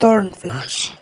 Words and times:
Turnflash. 0.00 0.92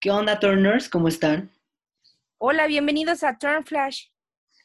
¿Qué 0.00 0.10
onda, 0.12 0.38
Turners? 0.38 0.88
¿Cómo 0.88 1.08
están? 1.08 1.50
Hola, 2.38 2.68
bienvenidos 2.68 3.24
a 3.24 3.36
Turn 3.38 3.64
Flash. 3.64 4.04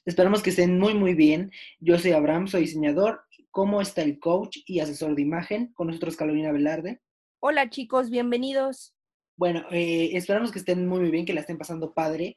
Esperamos 0.05 0.43
que 0.43 0.51
estén 0.51 0.77
muy, 0.77 0.93
muy 0.93 1.15
bien. 1.15 1.51
Yo 1.79 1.97
soy 1.97 2.11
Abraham, 2.11 2.47
soy 2.47 2.61
diseñador, 2.61 3.26
como 3.57 3.81
está 3.81 4.03
el 4.03 4.19
coach 4.19 4.59
y 4.67 4.81
asesor 4.81 5.15
de 5.15 5.23
imagen. 5.23 5.73
Con 5.73 5.87
nosotros 5.87 6.15
Carolina 6.15 6.51
Velarde. 6.51 7.01
Hola, 7.39 7.71
chicos, 7.71 8.11
bienvenidos. 8.11 8.93
Bueno, 9.35 9.65
eh, 9.71 10.11
esperamos 10.13 10.51
que 10.51 10.59
estén 10.59 10.85
muy, 10.85 10.99
muy 10.99 11.09
bien, 11.09 11.25
que 11.25 11.33
la 11.33 11.41
estén 11.41 11.57
pasando 11.57 11.95
padre. 11.95 12.35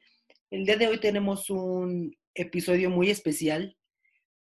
El 0.49 0.65
día 0.65 0.77
de 0.77 0.87
hoy 0.87 0.99
tenemos 0.99 1.51
un 1.51 2.11
episodio 2.33 2.89
muy 2.89 3.11
especial 3.11 3.77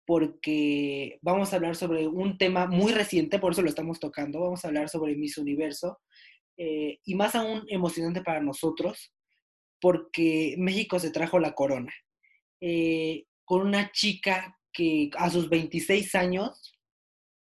porque 0.06 1.20
vamos 1.22 1.52
a 1.52 1.58
hablar 1.58 1.76
sobre 1.76 2.08
un 2.08 2.38
tema 2.38 2.66
muy 2.66 2.94
reciente, 2.94 3.40
por 3.40 3.52
eso 3.52 3.62
lo 3.62 3.68
estamos 3.68 4.00
tocando. 4.00 4.40
Vamos 4.40 4.64
a 4.64 4.70
hablar 4.70 4.88
sobre 4.88 5.18
Miss 5.18 5.38
Universo 5.38 6.00
eh, 6.56 7.00
y 7.04 7.14
más 7.14 7.36
aún 7.36 7.66
emocionante 7.68 8.22
para 8.22 8.40
nosotros 8.40 9.14
porque 9.82 10.56
México 10.58 10.98
se 10.98 11.12
trajo 11.12 11.40
la 11.40 11.54
corona. 11.54 11.94
Eh, 12.62 13.26
con 13.44 13.68
una 13.68 13.92
chica 13.92 14.56
que 14.72 15.10
a 15.18 15.30
sus 15.30 15.50
26 15.50 16.16
años 16.16 16.74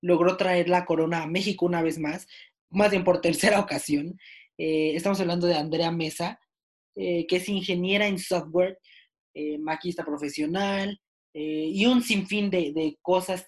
logró 0.01 0.37
traer 0.37 0.69
la 0.69 0.85
corona 0.85 1.23
a 1.23 1.27
México 1.27 1.65
una 1.65 1.81
vez 1.81 1.99
más, 1.99 2.27
más 2.69 2.91
bien 2.91 3.03
por 3.03 3.21
tercera 3.21 3.59
ocasión. 3.61 4.17
Eh, 4.57 4.95
estamos 4.95 5.19
hablando 5.19 5.47
de 5.47 5.55
Andrea 5.55 5.91
Mesa, 5.91 6.39
que 6.93 7.25
es 7.29 7.47
ingeniera 7.47 8.05
en 8.05 8.19
software, 8.19 8.77
maquista 9.59 10.03
profesional 10.03 10.99
y 11.33 11.85
un 11.85 12.03
sinfín 12.03 12.49
de, 12.49 12.73
de, 12.73 12.97
cosas 13.01 13.47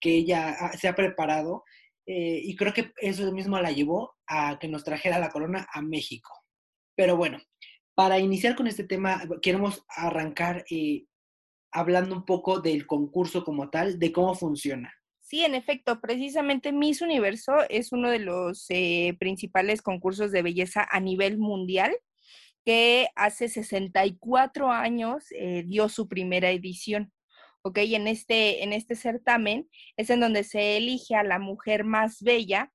que 0.00 0.14
ella 0.14 0.70
se 0.78 0.86
ha 0.86 0.94
preparado. 0.94 1.64
y 2.06 2.54
creo 2.54 2.72
que 2.72 2.92
eso 2.98 3.30
mismo 3.32 3.58
la 3.58 3.72
llevó 3.72 4.14
a 4.28 4.58
que 4.60 4.68
nos 4.68 4.84
trajera 4.84 5.18
la 5.18 5.30
corona 5.30 5.66
a 5.72 5.82
México. 5.82 6.30
Pero 6.96 7.16
bueno, 7.16 7.38
para 7.94 8.18
iniciar 8.18 8.56
con 8.56 8.66
este 8.66 8.84
tema, 8.84 9.22
queremos 9.40 9.84
arrancar 9.88 10.64
eh, 10.70 11.06
hablando 11.72 12.14
un 12.16 12.24
poco 12.24 12.60
del 12.60 12.86
concurso 12.86 13.44
como 13.44 13.70
tal, 13.70 13.98
de 13.98 14.12
cómo 14.12 14.34
funciona. 14.34 14.92
Sí, 15.34 15.44
en 15.44 15.56
efecto, 15.56 16.00
precisamente 16.00 16.70
Miss 16.70 17.02
Universo 17.02 17.54
es 17.68 17.90
uno 17.90 18.08
de 18.08 18.20
los 18.20 18.66
eh, 18.68 19.16
principales 19.18 19.82
concursos 19.82 20.30
de 20.30 20.42
belleza 20.42 20.86
a 20.88 21.00
nivel 21.00 21.38
mundial 21.38 21.92
que 22.64 23.08
hace 23.16 23.48
64 23.48 24.70
años 24.70 25.24
eh, 25.32 25.64
dio 25.66 25.88
su 25.88 26.06
primera 26.06 26.52
edición. 26.52 27.12
¿ok? 27.62 27.78
En 27.78 28.06
este, 28.06 28.62
en 28.62 28.72
este 28.72 28.94
certamen 28.94 29.68
es 29.96 30.08
en 30.10 30.20
donde 30.20 30.44
se 30.44 30.76
elige 30.76 31.16
a 31.16 31.24
la 31.24 31.40
mujer 31.40 31.82
más 31.82 32.22
bella 32.22 32.70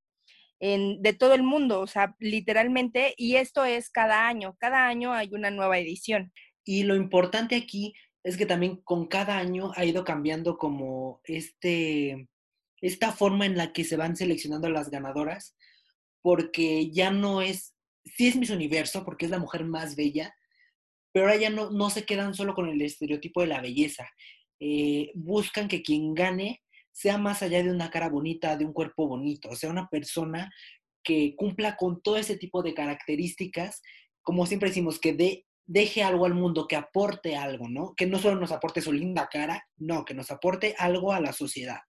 de 0.59 1.15
todo 1.17 1.35
el 1.35 1.43
mundo, 1.43 1.79
o 1.79 1.87
sea, 1.87 2.17
literalmente, 2.19 3.13
y 3.15 3.37
esto 3.37 3.63
es 3.63 3.89
cada 3.89 4.27
año, 4.27 4.57
cada 4.59 4.85
año 4.85 5.13
hay 5.13 5.29
una 5.31 5.49
nueva 5.49 5.79
edición. 5.79 6.33
Y 6.65 6.83
lo 6.83 6.97
importante 6.97 7.55
aquí 7.55 7.93
es 8.21 8.35
que 8.35 8.45
también 8.45 8.81
con 8.83 9.07
cada 9.07 9.37
año 9.37 9.71
ha 9.77 9.85
ido 9.85 10.03
cambiando 10.03 10.57
como 10.57 11.21
este, 11.23 12.27
esta 12.81 13.11
forma 13.11 13.45
en 13.45 13.57
la 13.57 13.73
que 13.73 13.83
se 13.83 13.97
van 13.97 14.15
seleccionando 14.15 14.69
las 14.69 14.89
ganadoras, 14.89 15.55
porque 16.21 16.91
ya 16.91 17.11
no 17.11 17.41
es, 17.41 17.75
sí 18.03 18.27
es 18.27 18.35
Miss 18.35 18.49
Universo, 18.49 19.05
porque 19.05 19.25
es 19.25 19.31
la 19.31 19.39
mujer 19.39 19.65
más 19.65 19.95
bella, 19.95 20.33
pero 21.11 21.25
ahora 21.25 21.39
ya 21.39 21.49
no, 21.49 21.71
no 21.71 21.89
se 21.89 22.05
quedan 22.05 22.33
solo 22.33 22.53
con 22.53 22.69
el 22.69 22.81
estereotipo 22.81 23.41
de 23.41 23.47
la 23.47 23.61
belleza. 23.61 24.09
Eh, 24.59 25.11
buscan 25.15 25.67
que 25.67 25.81
quien 25.81 26.13
gane 26.13 26.61
sea 26.91 27.17
más 27.17 27.41
allá 27.41 27.63
de 27.63 27.71
una 27.71 27.89
cara 27.89 28.09
bonita, 28.09 28.57
de 28.57 28.65
un 28.65 28.73
cuerpo 28.73 29.07
bonito, 29.07 29.49
o 29.49 29.55
sea, 29.55 29.69
una 29.69 29.87
persona 29.87 30.51
que 31.03 31.35
cumpla 31.35 31.77
con 31.77 32.01
todo 32.01 32.17
ese 32.17 32.37
tipo 32.37 32.61
de 32.61 32.73
características, 32.73 33.81
como 34.21 34.45
siempre 34.45 34.69
decimos, 34.69 34.99
que 34.99 35.43
deje 35.65 36.03
algo 36.03 36.25
al 36.25 36.33
mundo, 36.33 36.67
que 36.67 36.75
aporte 36.75 37.35
algo, 37.35 37.69
¿no? 37.69 37.93
Que 37.95 38.05
no 38.05 38.19
solo 38.19 38.39
nos 38.39 38.51
aporte 38.51 38.81
su 38.81 38.91
linda 38.91 39.29
cara, 39.31 39.65
no, 39.77 40.03
que 40.03 40.13
nos 40.13 40.29
aporte 40.29 40.75
algo 40.77 41.13
a 41.13 41.21
la 41.21 41.31
sociedad. 41.31 41.79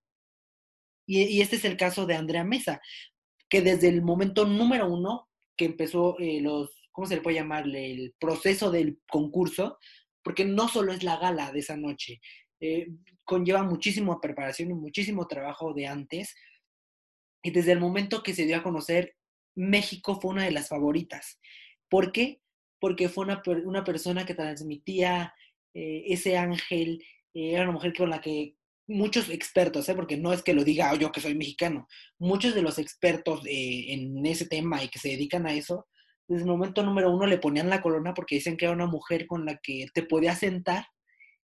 Y, 1.12 1.40
este 1.40 1.56
es 1.56 1.64
el 1.64 1.76
caso 1.76 2.06
de 2.06 2.14
Andrea 2.14 2.44
Mesa, 2.44 2.80
que 3.48 3.62
desde 3.62 3.88
el 3.88 4.00
momento 4.00 4.46
número 4.46 4.86
uno 4.86 5.28
que 5.56 5.64
empezó 5.64 6.16
eh, 6.20 6.40
los, 6.40 6.70
¿cómo 6.92 7.08
se 7.08 7.16
le 7.16 7.20
puede 7.20 7.34
llamarle? 7.34 7.90
El 7.90 8.14
proceso 8.20 8.70
del 8.70 9.00
concurso, 9.10 9.76
porque 10.22 10.44
no 10.44 10.68
solo 10.68 10.92
es 10.92 11.02
la 11.02 11.16
gala 11.16 11.50
de 11.50 11.58
esa 11.58 11.76
noche, 11.76 12.20
eh, 12.60 12.90
conlleva 13.24 13.64
muchísima 13.64 14.20
preparación 14.20 14.70
y 14.70 14.74
muchísimo 14.74 15.26
trabajo 15.26 15.74
de 15.74 15.88
antes. 15.88 16.36
Y 17.42 17.50
desde 17.50 17.72
el 17.72 17.80
momento 17.80 18.22
que 18.22 18.32
se 18.32 18.46
dio 18.46 18.58
a 18.58 18.62
conocer, 18.62 19.16
México 19.56 20.20
fue 20.20 20.30
una 20.30 20.44
de 20.44 20.52
las 20.52 20.68
favoritas. 20.68 21.40
¿Por 21.88 22.12
qué? 22.12 22.40
Porque 22.78 23.08
fue 23.08 23.24
una, 23.24 23.42
una 23.64 23.82
persona 23.82 24.24
que 24.24 24.34
transmitía 24.34 25.34
eh, 25.74 26.04
ese 26.06 26.36
ángel, 26.36 27.02
era 27.34 27.64
una 27.64 27.72
mujer 27.72 27.94
con 27.94 28.10
la 28.10 28.20
que 28.20 28.54
muchos 28.90 29.30
expertos, 29.30 29.88
¿eh? 29.88 29.94
porque 29.94 30.16
no 30.16 30.32
es 30.32 30.42
que 30.42 30.52
lo 30.52 30.64
diga 30.64 30.94
yo 30.96 31.12
que 31.12 31.20
soy 31.20 31.34
mexicano, 31.34 31.86
muchos 32.18 32.54
de 32.54 32.62
los 32.62 32.78
expertos 32.78 33.42
en 33.46 34.26
ese 34.26 34.46
tema 34.46 34.82
y 34.82 34.88
que 34.88 34.98
se 34.98 35.10
dedican 35.10 35.46
a 35.46 35.54
eso, 35.54 35.86
desde 36.28 36.44
el 36.44 36.50
momento 36.50 36.82
número 36.82 37.10
uno 37.10 37.26
le 37.26 37.38
ponían 37.38 37.70
la 37.70 37.82
corona 37.82 38.14
porque 38.14 38.36
dicen 38.36 38.56
que 38.56 38.66
era 38.66 38.74
una 38.74 38.86
mujer 38.86 39.26
con 39.26 39.44
la 39.44 39.58
que 39.62 39.86
te 39.94 40.02
podía 40.02 40.34
sentar 40.34 40.84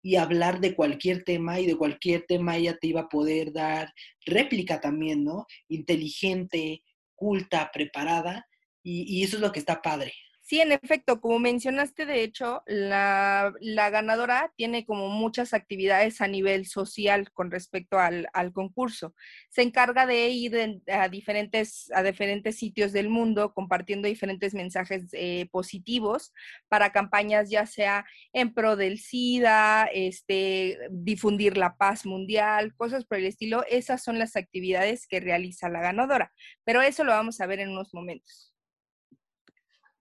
y 0.01 0.15
hablar 0.15 0.59
de 0.59 0.75
cualquier 0.75 1.23
tema 1.23 1.59
y 1.59 1.65
de 1.65 1.77
cualquier 1.77 2.25
tema 2.27 2.57
ella 2.57 2.77
te 2.79 2.87
iba 2.87 3.01
a 3.01 3.09
poder 3.09 3.53
dar 3.53 3.93
réplica 4.25 4.81
también, 4.81 5.23
¿no? 5.23 5.45
Inteligente, 5.69 6.83
culta, 7.15 7.69
preparada 7.71 8.47
y, 8.83 9.03
y 9.07 9.23
eso 9.23 9.37
es 9.37 9.41
lo 9.41 9.51
que 9.51 9.59
está 9.59 9.81
padre. 9.81 10.13
Sí, 10.53 10.61
en 10.61 10.71
efecto, 10.71 11.19
como 11.19 11.39
mencionaste, 11.39 12.05
de 12.05 12.21
hecho, 12.21 12.61
la, 12.67 13.51
ganadora 13.89 14.53
tiene 14.55 14.85
como 14.85 15.09
muchas 15.09 15.51
actividades 15.55 16.21
a 16.21 16.27
nivel 16.27 16.67
social 16.67 17.31
con 17.31 17.49
respecto 17.49 17.97
al, 17.97 18.27
concurso. 18.53 19.15
Se 19.49 19.63
encarga 19.63 20.05
de 20.05 20.27
ir 20.29 20.79
a, 20.91 21.09
diferentes, 21.09 21.91
a 21.91 22.03
diferentes 22.03 22.55
sitios 22.55 22.93
del 22.93 23.09
mundo 23.09 23.55
compartiendo 23.55 24.07
diferentes 24.07 24.53
mensajes 24.53 25.07
eh, 25.13 25.47
positivos 25.51 26.31
para 26.67 26.91
campañas 26.91 27.49
ya 27.49 27.65
sea 27.65 28.05
en 28.31 28.53
pro 28.53 28.75
del 28.75 28.99
SIDA, 28.99 29.85
este, 29.91 30.77
difundir 30.91 31.57
la 31.57 31.77
paz 31.77 32.05
mundial, 32.05 32.75
cosas 32.75 33.05
por 33.05 33.17
el 33.17 33.25
estilo. 33.25 33.65
Esas 33.71 34.03
son 34.03 34.19
las 34.19 34.35
actividades 34.35 35.07
que 35.07 35.19
realiza 35.19 35.67
la 35.67 35.81
ganadora, 35.81 36.31
pero 36.63 36.83
eso 36.83 37.03
lo 37.03 37.11
vamos 37.11 37.41
a 37.41 37.47
ver 37.47 37.59
en 37.59 37.69
unos 37.69 37.91
momentos 37.95 38.52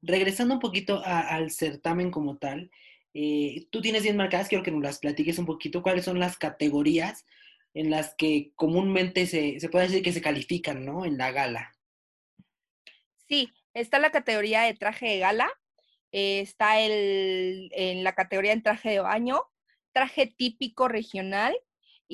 regresando 0.02 0.54
un 0.54 0.60
poquito 0.60 1.02
al 1.04 1.50
certamen 1.50 2.10
como 2.10 2.36
tal, 2.36 2.70
eh, 3.14 3.66
tú 3.70 3.80
tienes 3.80 4.02
bien 4.02 4.16
marcadas, 4.16 4.48
quiero 4.48 4.64
que 4.64 4.70
nos 4.70 4.82
las 4.82 4.98
platiques 4.98 5.38
un 5.38 5.46
poquito, 5.46 5.82
cuáles 5.82 6.04
son 6.04 6.18
las 6.18 6.36
categorías 6.36 7.24
en 7.74 7.90
las 7.90 8.14
que 8.14 8.52
comúnmente 8.56 9.26
se, 9.26 9.56
puede 9.70 9.86
decir 9.86 10.02
que 10.02 10.12
se 10.12 10.20
califican, 10.20 10.84
¿no? 10.84 11.04
En 11.04 11.16
la 11.16 11.30
gala. 11.30 11.74
Sí, 13.28 13.50
está 13.74 13.98
la 13.98 14.10
categoría 14.10 14.62
de 14.62 14.74
traje 14.74 15.06
de 15.06 15.18
gala, 15.18 15.50
eh, 16.10 16.40
está 16.40 16.80
el, 16.80 17.70
en 17.72 18.04
la 18.04 18.14
categoría 18.14 18.54
de 18.54 18.60
traje 18.60 18.90
de 18.90 19.00
baño, 19.00 19.40
traje 19.92 20.26
típico 20.26 20.88
regional, 20.88 21.54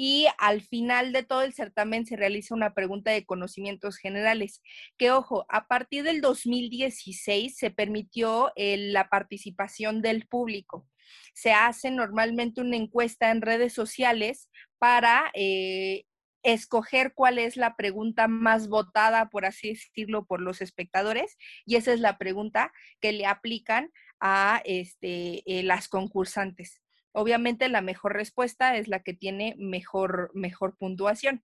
y 0.01 0.29
al 0.39 0.63
final 0.63 1.13
de 1.13 1.25
todo 1.25 1.43
el 1.43 1.53
certamen 1.53 2.07
se 2.07 2.15
realiza 2.15 2.55
una 2.55 2.73
pregunta 2.73 3.11
de 3.11 3.27
conocimientos 3.27 3.97
generales, 3.97 4.63
que 4.97 5.11
ojo, 5.11 5.45
a 5.49 5.67
partir 5.67 6.05
del 6.05 6.21
2016 6.21 7.56
se 7.56 7.73
permitió 7.73 8.53
la 8.55 9.09
participación 9.09 10.00
del 10.00 10.29
público. 10.29 10.87
Se 11.35 11.50
hace 11.50 11.91
normalmente 11.91 12.61
una 12.61 12.77
encuesta 12.77 13.33
en 13.33 13.43
redes 13.43 13.73
sociales 13.73 14.49
para 14.79 15.33
eh, 15.35 16.05
escoger 16.44 17.12
cuál 17.12 17.41
es 17.41 17.56
la 17.56 17.75
pregunta 17.75 18.29
más 18.29 18.69
votada, 18.69 19.29
por 19.31 19.47
así 19.47 19.71
decirlo, 19.71 20.27
por 20.27 20.41
los 20.41 20.61
espectadores, 20.61 21.37
y 21.67 21.75
esa 21.75 21.93
es 21.93 21.99
la 21.99 22.19
pregunta 22.19 22.73
que 23.01 23.11
le 23.11 23.27
aplican 23.27 23.91
a 24.21 24.62
este, 24.65 25.43
eh, 25.44 25.65
las 25.65 25.89
concursantes. 25.89 26.81
Obviamente 27.12 27.69
la 27.69 27.81
mejor 27.81 28.14
respuesta 28.14 28.76
es 28.76 28.88
la 28.88 29.02
que 29.02 29.14
tiene 29.14 29.55
mejor, 29.58 30.31
mejor 30.34 30.76
puntuación. 30.76 31.43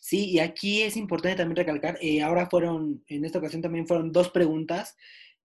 Sí, 0.00 0.30
y 0.30 0.40
aquí 0.40 0.82
es 0.82 0.96
importante 0.96 1.38
también 1.38 1.56
recalcar, 1.56 1.98
eh, 2.00 2.20
ahora 2.22 2.48
fueron, 2.50 3.04
en 3.06 3.24
esta 3.24 3.38
ocasión 3.38 3.62
también 3.62 3.86
fueron 3.86 4.10
dos 4.10 4.30
preguntas, 4.30 4.96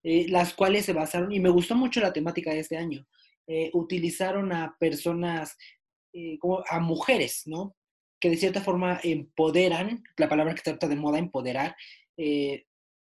eh, 0.01 0.27
las 0.27 0.53
cuales 0.53 0.85
se 0.85 0.93
basaron, 0.93 1.31
y 1.31 1.39
me 1.39 1.49
gustó 1.49 1.75
mucho 1.75 1.99
la 2.01 2.13
temática 2.13 2.51
de 2.51 2.59
este 2.59 2.77
año, 2.77 3.05
eh, 3.45 3.69
utilizaron 3.73 4.51
a 4.51 4.75
personas, 4.79 5.57
como 6.39 6.63
a 6.69 6.79
mujeres, 6.79 7.43
¿no? 7.47 7.75
que 8.23 8.29
de 8.29 8.37
cierta 8.37 8.61
forma 8.61 9.01
empoderan, 9.03 10.01
la 10.15 10.29
palabra 10.29 10.55
que 10.55 10.61
trata 10.61 10.87
de 10.87 10.95
moda, 10.95 11.17
empoderar, 11.19 11.75
eh, 12.15 12.63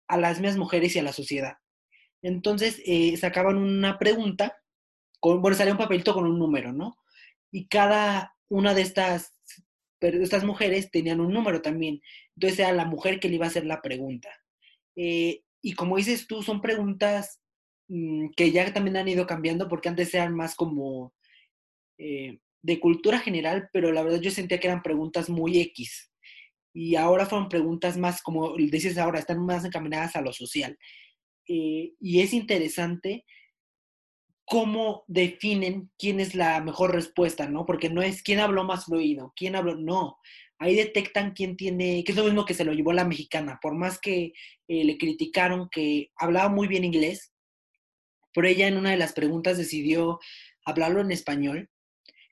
a 0.07 0.17
las 0.17 0.39
mismas 0.39 0.57
mujeres 0.57 0.95
y 0.95 0.99
a 0.99 1.03
la 1.03 1.13
sociedad. 1.13 1.53
Entonces 2.21 2.79
eh, 2.85 3.17
sacaban 3.17 3.57
una 3.57 3.97
pregunta, 3.97 4.61
con, 5.19 5.41
bueno, 5.41 5.57
salía 5.57 5.73
un 5.73 5.79
papelito 5.79 6.13
con 6.13 6.25
un 6.25 6.39
número, 6.39 6.73
¿no? 6.73 6.97
Y 7.51 7.67
cada 7.67 8.35
una 8.49 8.73
de 8.73 8.81
estas, 8.81 9.33
estas 9.99 10.43
mujeres 10.43 10.91
tenían 10.91 11.19
un 11.19 11.33
número 11.33 11.61
también. 11.61 12.01
Entonces 12.35 12.59
era 12.59 12.71
la 12.71 12.85
mujer 12.85 13.19
que 13.19 13.29
le 13.29 13.35
iba 13.35 13.45
a 13.45 13.49
hacer 13.49 13.65
la 13.65 13.81
pregunta. 13.81 14.29
Eh, 14.95 15.43
y 15.61 15.73
como 15.73 15.97
dices 15.97 16.27
tú, 16.27 16.41
son 16.43 16.61
preguntas 16.61 17.41
mm, 17.87 18.29
que 18.35 18.51
ya 18.51 18.71
también 18.73 18.97
han 18.97 19.07
ido 19.07 19.27
cambiando 19.27 19.67
porque 19.67 19.89
antes 19.89 20.13
eran 20.13 20.35
más 20.35 20.55
como 20.55 21.13
eh, 21.97 22.39
de 22.61 22.79
cultura 22.79 23.19
general, 23.19 23.69
pero 23.71 23.91
la 23.91 24.03
verdad 24.03 24.21
yo 24.21 24.31
sentía 24.31 24.59
que 24.59 24.67
eran 24.67 24.83
preguntas 24.83 25.29
muy 25.29 25.59
X. 25.59 26.11
Y 26.73 26.95
ahora 26.95 27.25
fueron 27.25 27.49
preguntas 27.49 27.97
más, 27.97 28.21
como 28.21 28.55
dices 28.55 28.97
ahora, 28.97 29.19
están 29.19 29.45
más 29.45 29.65
encaminadas 29.65 30.15
a 30.15 30.21
lo 30.21 30.31
social. 30.33 30.77
Eh, 31.47 31.93
y 31.99 32.21
es 32.21 32.33
interesante 32.33 33.25
cómo 34.49 35.03
definen 35.07 35.91
quién 35.99 36.19
es 36.19 36.33
la 36.33 36.59
mejor 36.59 36.91
respuesta, 36.93 37.47
¿no? 37.47 37.67
Porque 37.67 37.89
no 37.89 38.01
es 38.01 38.23
quién 38.23 38.39
habló 38.39 38.63
más 38.63 38.85
fluido, 38.85 39.31
quién 39.35 39.55
habló, 39.55 39.75
no. 39.75 40.17
Ahí 40.57 40.75
detectan 40.75 41.33
quién 41.33 41.55
tiene, 41.55 42.03
que 42.03 42.11
es 42.11 42.17
lo 42.17 42.23
mismo 42.23 42.45
que 42.45 42.55
se 42.55 42.65
lo 42.65 42.73
llevó 42.73 42.91
la 42.91 43.05
mexicana, 43.05 43.59
por 43.61 43.75
más 43.75 43.99
que 43.99 44.33
eh, 44.67 44.83
le 44.83 44.97
criticaron 44.97 45.69
que 45.69 46.09
hablaba 46.15 46.49
muy 46.49 46.67
bien 46.67 46.83
inglés, 46.83 47.31
pero 48.33 48.47
ella 48.47 48.67
en 48.67 48.77
una 48.77 48.89
de 48.89 48.97
las 48.97 49.13
preguntas 49.13 49.57
decidió 49.57 50.19
hablarlo 50.65 51.01
en 51.01 51.11
español, 51.11 51.69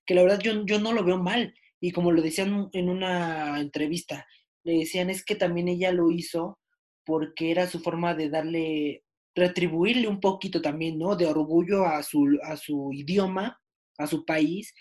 que 0.05 0.15
la 0.15 0.23
verdad 0.23 0.39
yo, 0.39 0.65
yo 0.65 0.79
no 0.79 0.93
lo 0.93 1.03
veo 1.03 1.21
mal. 1.21 1.53
Y 1.79 1.91
como 1.91 2.11
lo 2.11 2.23
decían 2.23 2.69
en 2.73 2.89
una 2.89 3.61
entrevista, 3.61 4.25
le 4.63 4.79
decían 4.79 5.11
es 5.11 5.23
que 5.23 5.35
también 5.35 5.67
ella 5.67 5.91
lo 5.91 6.09
hizo 6.09 6.57
porque 7.05 7.51
era 7.51 7.67
su 7.67 7.79
forma 7.79 8.15
de 8.15 8.29
darle 8.29 9.03
retribuirle 9.37 10.07
un 10.07 10.19
poquito 10.19 10.61
también, 10.61 10.97
¿no? 10.97 11.15
De 11.15 11.27
orgullo 11.27 11.85
a 11.85 12.01
su, 12.01 12.39
a 12.43 12.57
su 12.57 12.91
idioma, 12.91 13.61
a 13.97 14.07
su 14.07 14.25
país, 14.25 14.73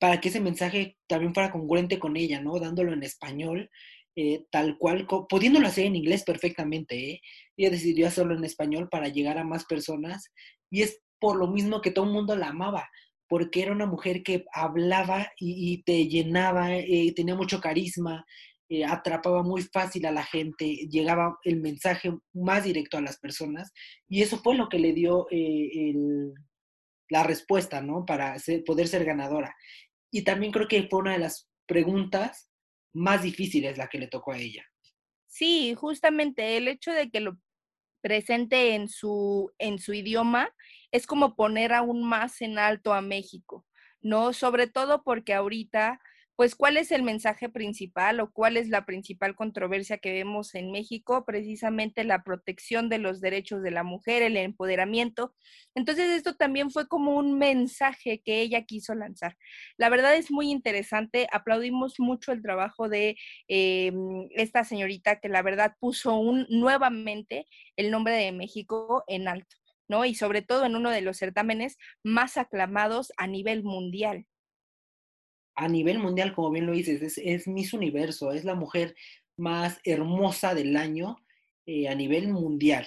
para 0.00 0.20
que 0.20 0.28
ese 0.28 0.40
mensaje 0.40 0.98
también 1.06 1.32
fuera 1.32 1.52
congruente 1.52 1.98
con 1.98 2.16
ella, 2.16 2.40
¿no? 2.40 2.58
Dándolo 2.58 2.92
en 2.92 3.04
español, 3.04 3.70
eh, 4.16 4.44
tal 4.50 4.76
cual, 4.78 5.06
pudiéndolo 5.28 5.68
hacer 5.68 5.86
en 5.86 5.96
inglés 5.96 6.24
perfectamente, 6.24 7.10
¿eh? 7.10 7.20
Ella 7.56 7.70
decidió 7.70 8.08
hacerlo 8.08 8.34
en 8.34 8.44
español 8.44 8.88
para 8.90 9.08
llegar 9.08 9.38
a 9.38 9.44
más 9.44 9.64
personas 9.64 10.32
y 10.70 10.82
es 10.82 11.00
por 11.20 11.36
lo 11.36 11.46
mismo 11.46 11.80
que 11.80 11.92
todo 11.92 12.06
el 12.06 12.12
mundo 12.12 12.34
la 12.34 12.48
amaba, 12.48 12.88
porque 13.28 13.62
era 13.62 13.72
una 13.72 13.86
mujer 13.86 14.24
que 14.24 14.44
hablaba 14.52 15.30
y, 15.38 15.82
te 15.84 16.08
llenaba, 16.08 16.74
eh, 16.74 17.12
tenía 17.14 17.36
mucho 17.36 17.60
carisma, 17.60 18.24
eh, 18.72 18.84
atrapaba 18.84 19.42
muy 19.42 19.62
fácil 19.62 20.06
a 20.06 20.12
la 20.12 20.22
gente, 20.22 20.86
llegaba 20.88 21.36
el 21.42 21.60
mensaje 21.60 22.16
más 22.32 22.62
directo 22.62 22.98
a 22.98 23.00
las 23.00 23.18
personas 23.18 23.72
y 24.08 24.22
eso 24.22 24.38
fue 24.38 24.54
lo 24.54 24.68
que 24.68 24.78
le 24.78 24.92
dio 24.92 25.26
eh, 25.32 25.92
la 27.08 27.24
respuesta, 27.24 27.80
¿no? 27.80 28.06
Para 28.06 28.36
poder 28.64 28.86
ser 28.86 29.04
ganadora. 29.04 29.56
Y 30.12 30.22
también 30.22 30.52
creo 30.52 30.68
que 30.68 30.86
fue 30.88 31.00
una 31.00 31.14
de 31.14 31.18
las 31.18 31.50
preguntas 31.66 32.48
más 32.94 33.24
difíciles 33.24 33.76
la 33.76 33.88
que 33.88 33.98
le 33.98 34.06
tocó 34.06 34.30
a 34.30 34.38
ella. 34.38 34.64
Sí, 35.26 35.74
justamente 35.74 36.56
el 36.56 36.68
hecho 36.68 36.92
de 36.92 37.10
que 37.10 37.18
lo 37.18 37.40
presente 38.00 38.76
en 38.76 38.88
su, 38.88 39.50
en 39.58 39.80
su 39.80 39.94
idioma 39.94 40.54
es 40.92 41.08
como 41.08 41.34
poner 41.34 41.72
aún 41.72 42.08
más 42.08 42.40
en 42.40 42.56
alto 42.56 42.94
a 42.94 43.00
México, 43.00 43.66
¿no? 44.00 44.32
Sobre 44.32 44.68
todo 44.68 45.02
porque 45.02 45.34
ahorita 45.34 46.00
pues 46.40 46.54
cuál 46.54 46.78
es 46.78 46.90
el 46.90 47.02
mensaje 47.02 47.50
principal 47.50 48.18
o 48.18 48.32
cuál 48.32 48.56
es 48.56 48.70
la 48.70 48.86
principal 48.86 49.36
controversia 49.36 49.98
que 49.98 50.10
vemos 50.10 50.54
en 50.54 50.72
México, 50.72 51.26
precisamente 51.26 52.02
la 52.02 52.24
protección 52.24 52.88
de 52.88 52.96
los 52.96 53.20
derechos 53.20 53.62
de 53.62 53.70
la 53.70 53.82
mujer, 53.82 54.22
el 54.22 54.38
empoderamiento. 54.38 55.34
Entonces 55.74 56.08
esto 56.08 56.36
también 56.36 56.70
fue 56.70 56.88
como 56.88 57.14
un 57.14 57.36
mensaje 57.36 58.22
que 58.24 58.40
ella 58.40 58.62
quiso 58.62 58.94
lanzar. 58.94 59.36
La 59.76 59.90
verdad 59.90 60.16
es 60.16 60.30
muy 60.30 60.50
interesante, 60.50 61.26
aplaudimos 61.30 62.00
mucho 62.00 62.32
el 62.32 62.40
trabajo 62.40 62.88
de 62.88 63.18
eh, 63.48 63.92
esta 64.34 64.64
señorita 64.64 65.20
que 65.20 65.28
la 65.28 65.42
verdad 65.42 65.74
puso 65.78 66.18
nuevamente 66.48 67.48
el 67.76 67.90
nombre 67.90 68.14
de 68.14 68.32
México 68.32 69.04
en 69.08 69.28
alto. 69.28 69.56
¿no? 69.88 70.06
Y 70.06 70.14
sobre 70.14 70.40
todo 70.40 70.64
en 70.64 70.74
uno 70.74 70.88
de 70.88 71.02
los 71.02 71.18
certámenes 71.18 71.76
más 72.02 72.38
aclamados 72.38 73.12
a 73.18 73.26
nivel 73.26 73.62
mundial 73.62 74.24
a 75.60 75.68
nivel 75.68 75.98
mundial, 75.98 76.32
como 76.32 76.50
bien 76.50 76.64
lo 76.64 76.72
dices, 76.72 77.18
es, 77.18 77.46
Miss 77.46 77.74
Universo, 77.74 78.32
es 78.32 78.44
la 78.44 78.54
mujer 78.54 78.96
más 79.36 79.78
hermosa 79.84 80.54
del 80.54 80.74
año 80.74 81.18
eh, 81.66 81.86
a 81.86 81.94
nivel 81.94 82.28
mundial. 82.28 82.86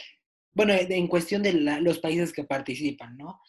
Bueno, 0.54 0.74
en 0.74 1.08
cuestión 1.08 1.44
de 1.44 1.54
los 1.54 2.00
países 2.00 2.34
que 2.34 2.46
participan, 2.46 3.16
¿no? 3.16 3.40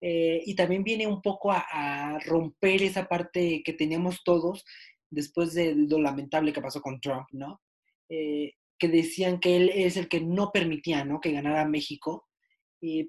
Eh, 0.00 0.42
y 0.44 0.56
también 0.56 0.82
viene 0.82 1.06
un 1.06 1.22
poco 1.22 1.52
a, 1.52 2.18
romper 2.26 2.82
esa 2.82 3.06
parte 3.06 3.62
que 3.64 3.72
teníamos 3.72 4.24
todos 4.24 4.64
después 5.10 5.54
de 5.54 5.76
lo 5.76 6.00
lamentable 6.00 6.52
que 6.52 6.60
pasó 6.60 6.80
con 6.80 7.00
Trump, 7.00 7.28
¿no? 7.30 7.60
Eh, 8.08 8.54
que 8.78 8.88
decían 8.88 9.38
que 9.38 9.56
él 9.56 9.70
es 9.72 9.96
el 9.96 10.08
que 10.08 10.20
no 10.20 10.50
permitía, 10.50 11.04
¿no? 11.04 11.20
Que 11.20 11.30
ganara 11.30 11.64
México. 11.68 12.26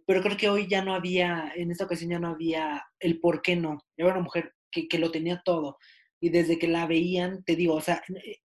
pero 0.06 0.22
creo 0.22 0.38
que 0.38 0.50
hoy 0.50 0.68
ya 0.68 0.84
no 0.84 0.94
había, 0.94 1.52
en 1.56 1.72
esta 1.72 1.86
ocasión 1.86 2.12
ya 2.12 2.20
no 2.20 2.30
había 2.30 2.86
el 3.00 3.20
por 3.20 3.42
qué 3.42 3.56
no. 3.56 3.80
Era 3.98 4.12
una 4.12 4.22
mujer 4.22 4.54
que, 4.74 4.98
lo 4.98 5.12
tenía 5.12 5.42
todo. 5.44 5.78
Y 6.20 6.30
desde 6.30 6.58
que 6.58 6.68
la 6.68 6.88
veían, 6.88 7.44
te 7.44 7.56
digo, 7.56 7.76
o 7.76 7.82
sea, 7.82 8.02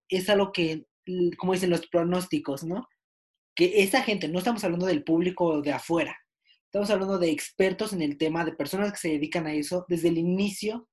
es 0.07 0.29
algo 0.29 0.51
que, 0.51 0.85
como 1.37 1.53
dicen 1.53 1.69
los 1.69 1.87
pronósticos, 1.87 2.63
¿no? 2.63 2.87
Que 3.55 3.81
esa 3.83 4.01
gente, 4.03 4.27
no 4.27 4.39
estamos 4.39 4.63
hablando 4.63 4.85
del 4.85 5.03
público 5.03 5.61
de 5.61 5.73
afuera, 5.73 6.17
estamos 6.65 6.89
hablando 6.89 7.17
de 7.17 7.31
expertos 7.31 7.93
en 7.93 8.01
el 8.01 8.17
tema, 8.17 8.45
de 8.45 8.53
personas 8.53 8.91
que 8.91 8.99
se 8.99 9.09
dedican 9.09 9.47
a 9.47 9.53
eso, 9.53 9.85
desde 9.87 10.09
el 10.09 10.17
inicio 10.17 10.87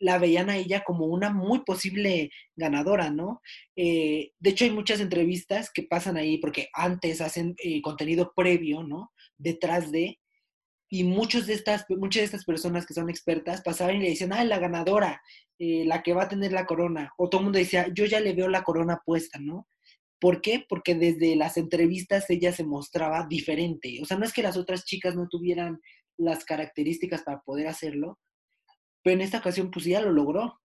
la 0.00 0.18
veían 0.18 0.48
a 0.50 0.56
ella 0.56 0.84
como 0.84 1.06
una 1.06 1.30
muy 1.30 1.60
posible 1.64 2.30
ganadora, 2.54 3.10
¿no? 3.10 3.40
Eh, 3.76 4.32
de 4.38 4.50
hecho, 4.50 4.64
hay 4.64 4.70
muchas 4.70 5.00
entrevistas 5.00 5.70
que 5.72 5.82
pasan 5.82 6.16
ahí 6.16 6.38
porque 6.38 6.68
antes 6.72 7.20
hacen 7.20 7.54
eh, 7.58 7.82
contenido 7.82 8.32
previo, 8.34 8.82
¿no? 8.82 9.12
Detrás 9.36 9.90
de, 9.90 10.18
y 10.90 11.04
muchos 11.04 11.46
de 11.46 11.54
estas, 11.54 11.84
muchas 11.88 12.22
de 12.22 12.24
estas 12.24 12.44
personas 12.44 12.86
que 12.86 12.94
son 12.94 13.10
expertas 13.10 13.62
pasaban 13.62 13.96
y 13.96 14.00
le 14.00 14.10
decían, 14.10 14.32
ah, 14.32 14.44
la 14.44 14.58
ganadora, 14.58 15.22
eh, 15.58 15.84
la 15.84 16.02
que 16.02 16.14
va 16.14 16.24
a 16.24 16.28
tener 16.28 16.52
la 16.52 16.66
corona. 16.66 17.12
O 17.18 17.28
todo 17.28 17.40
el 17.40 17.44
mundo 17.44 17.58
decía, 17.58 17.88
yo 17.92 18.06
ya 18.06 18.20
le 18.20 18.32
veo 18.32 18.48
la 18.48 18.64
corona 18.64 19.00
puesta, 19.04 19.38
¿no? 19.38 19.68
¿Por 20.20 20.40
qué? 20.40 20.64
Porque 20.68 20.94
desde 20.94 21.36
las 21.36 21.56
entrevistas 21.56 22.28
ella 22.30 22.52
se 22.52 22.64
mostraba 22.64 23.26
diferente. 23.28 23.98
O 24.02 24.06
sea, 24.06 24.16
no 24.16 24.24
es 24.24 24.32
que 24.32 24.42
las 24.42 24.56
otras 24.56 24.84
chicas 24.84 25.14
no 25.14 25.28
tuvieran 25.28 25.80
las 26.16 26.44
características 26.44 27.22
para 27.22 27.40
poder 27.42 27.68
hacerlo, 27.68 28.18
pero 29.02 29.14
en 29.14 29.20
esta 29.20 29.38
ocasión 29.38 29.70
pues 29.70 29.84
ya 29.84 30.00
lo 30.00 30.10
logró. 30.10 30.58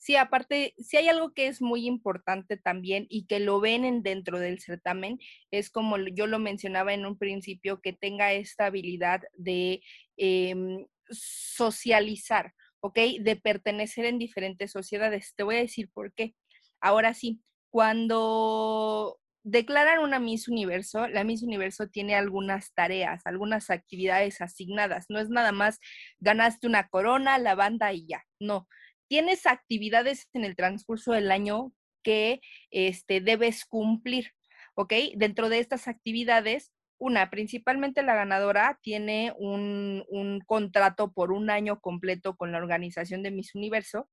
Sí, 0.00 0.16
aparte, 0.16 0.74
si 0.78 0.96
hay 0.96 1.08
algo 1.08 1.34
que 1.34 1.46
es 1.46 1.60
muy 1.60 1.86
importante 1.86 2.56
también 2.56 3.06
y 3.10 3.26
que 3.26 3.38
lo 3.38 3.60
ven 3.60 3.84
en, 3.84 4.02
dentro 4.02 4.38
del 4.40 4.58
certamen, 4.58 5.18
es 5.50 5.68
como 5.70 5.98
yo 5.98 6.26
lo 6.26 6.38
mencionaba 6.38 6.94
en 6.94 7.04
un 7.04 7.18
principio, 7.18 7.82
que 7.82 7.92
tenga 7.92 8.32
esta 8.32 8.64
habilidad 8.66 9.20
de 9.34 9.82
em, 10.16 10.86
socializar, 11.10 12.54
¿ok? 12.80 12.98
De 13.20 13.36
pertenecer 13.36 14.06
en 14.06 14.18
diferentes 14.18 14.72
sociedades. 14.72 15.34
Te 15.36 15.42
voy 15.42 15.56
a 15.56 15.60
decir 15.60 15.90
por 15.92 16.14
qué. 16.14 16.34
Ahora 16.80 17.12
sí, 17.12 17.42
cuando 17.68 19.20
declaran 19.42 19.98
una 20.00 20.18
Miss 20.18 20.48
Universo, 20.48 21.08
la 21.08 21.24
Miss 21.24 21.42
Universo 21.42 21.88
tiene 21.88 22.14
algunas 22.14 22.72
tareas, 22.72 23.20
algunas 23.26 23.68
actividades 23.68 24.40
asignadas. 24.40 25.06
No 25.10 25.18
es 25.18 25.28
nada 25.28 25.52
más 25.52 25.78
ganaste 26.20 26.66
una 26.66 26.88
corona, 26.88 27.36
la 27.38 27.54
banda 27.54 27.92
y 27.92 28.06
ya. 28.06 28.24
No, 28.40 28.66
tienes 29.10 29.44
actividades 29.46 30.28
en 30.34 30.44
el 30.44 30.54
transcurso 30.54 31.10
del 31.10 31.32
año 31.32 31.72
que 32.04 32.40
este, 32.70 33.20
debes 33.20 33.64
cumplir, 33.64 34.30
¿ok? 34.76 34.94
Dentro 35.16 35.48
de 35.48 35.58
estas 35.58 35.88
actividades, 35.88 36.72
una, 36.96 37.28
principalmente 37.28 38.04
la 38.04 38.14
ganadora 38.14 38.78
tiene 38.82 39.34
un, 39.36 40.04
un, 40.08 40.40
contrato 40.46 41.12
por 41.12 41.32
un 41.32 41.50
año 41.50 41.80
completo 41.80 42.36
con 42.36 42.52
la 42.52 42.58
organización 42.58 43.24
de 43.24 43.32
Miss 43.32 43.56
Universo, 43.56 44.08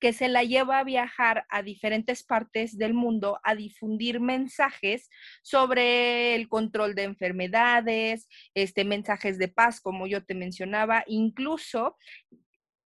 que 0.00 0.14
se 0.14 0.28
la 0.28 0.44
lleva 0.44 0.78
a 0.78 0.84
viajar 0.84 1.44
a 1.50 1.62
diferentes 1.62 2.22
partes 2.22 2.78
del 2.78 2.94
mundo 2.94 3.40
a 3.42 3.54
difundir 3.54 4.18
mensajes 4.18 5.10
sobre 5.42 6.36
el 6.36 6.48
control 6.48 6.94
de 6.94 7.02
enfermedades, 7.02 8.28
este, 8.54 8.84
mensajes 8.84 9.36
de 9.36 9.48
paz, 9.48 9.82
como 9.82 10.06
yo 10.06 10.24
te 10.24 10.34
mencionaba, 10.34 11.04
incluso 11.06 11.96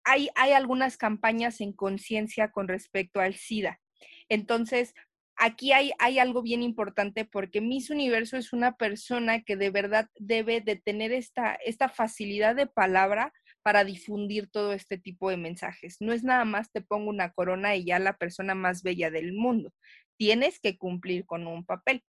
hay, 0.03 0.29
algunas 0.35 0.97
campañas 0.97 1.61
en 1.61 1.73
conciencia 1.73 2.51
con 2.51 2.67
respecto 2.67 3.19
al 3.19 3.35
SIDA. 3.35 3.79
Entonces, 4.29 4.93
aquí 5.35 5.71
hay, 5.71 5.91
algo 6.19 6.41
bien 6.41 6.63
importante 6.63 7.25
porque 7.25 7.61
Miss 7.61 7.89
Universo 7.89 8.37
es 8.37 8.53
una 8.53 8.75
persona 8.75 9.41
que 9.41 9.55
de 9.55 9.69
verdad 9.69 10.07
debe 10.15 10.61
de 10.61 10.75
tener 10.75 11.11
esta, 11.11 11.55
esta 11.65 11.89
facilidad 11.89 12.55
de 12.55 12.67
palabra 12.67 13.33
para 13.63 13.83
difundir 13.83 14.49
todo 14.49 14.73
este 14.73 14.97
tipo 14.97 15.29
de 15.29 15.37
mensajes. 15.37 15.97
No 15.99 16.13
es 16.13 16.23
nada 16.23 16.45
más 16.45 16.71
te 16.71 16.81
pongo 16.81 17.09
una 17.09 17.31
corona 17.31 17.75
y 17.75 17.85
ya 17.85 17.99
la 17.99 18.17
persona 18.17 18.55
más 18.55 18.81
bella 18.83 19.11
del 19.11 19.33
mundo. 19.33 19.73
Tienes 20.17 20.59
que 20.59 20.77
cumplir 20.77 21.25
con 21.25 21.47
un 21.47 21.65
papel. 21.65 22.03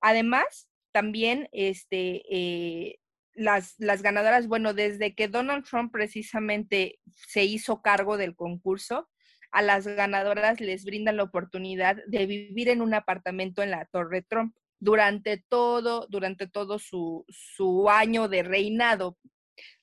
Además, 0.00 0.68
también 0.92 1.48
este, 1.52 2.22
eh, 2.30 2.98
las, 3.34 3.74
las 3.78 4.02
ganadoras, 4.02 4.48
bueno, 4.48 4.74
desde 4.74 5.14
que 5.14 5.28
Donald 5.28 5.64
Trump 5.64 5.92
precisamente 5.92 6.98
se 7.14 7.44
hizo 7.44 7.82
cargo 7.82 8.16
del 8.16 8.34
concurso, 8.34 9.08
a 9.50 9.62
las 9.62 9.86
ganadoras 9.86 10.60
les 10.60 10.84
brindan 10.84 11.16
la 11.16 11.22
oportunidad 11.22 11.96
de 12.06 12.26
vivir 12.26 12.68
en 12.68 12.82
un 12.82 12.94
apartamento 12.94 13.62
en 13.62 13.70
la 13.70 13.86
Torre 13.86 14.22
Trump 14.22 14.54
durante 14.78 15.42
todo, 15.48 16.06
durante 16.08 16.46
todo 16.46 16.78
su, 16.78 17.24
su 17.28 17.88
año 17.88 18.28
de 18.28 18.42
reinado. 18.42 19.18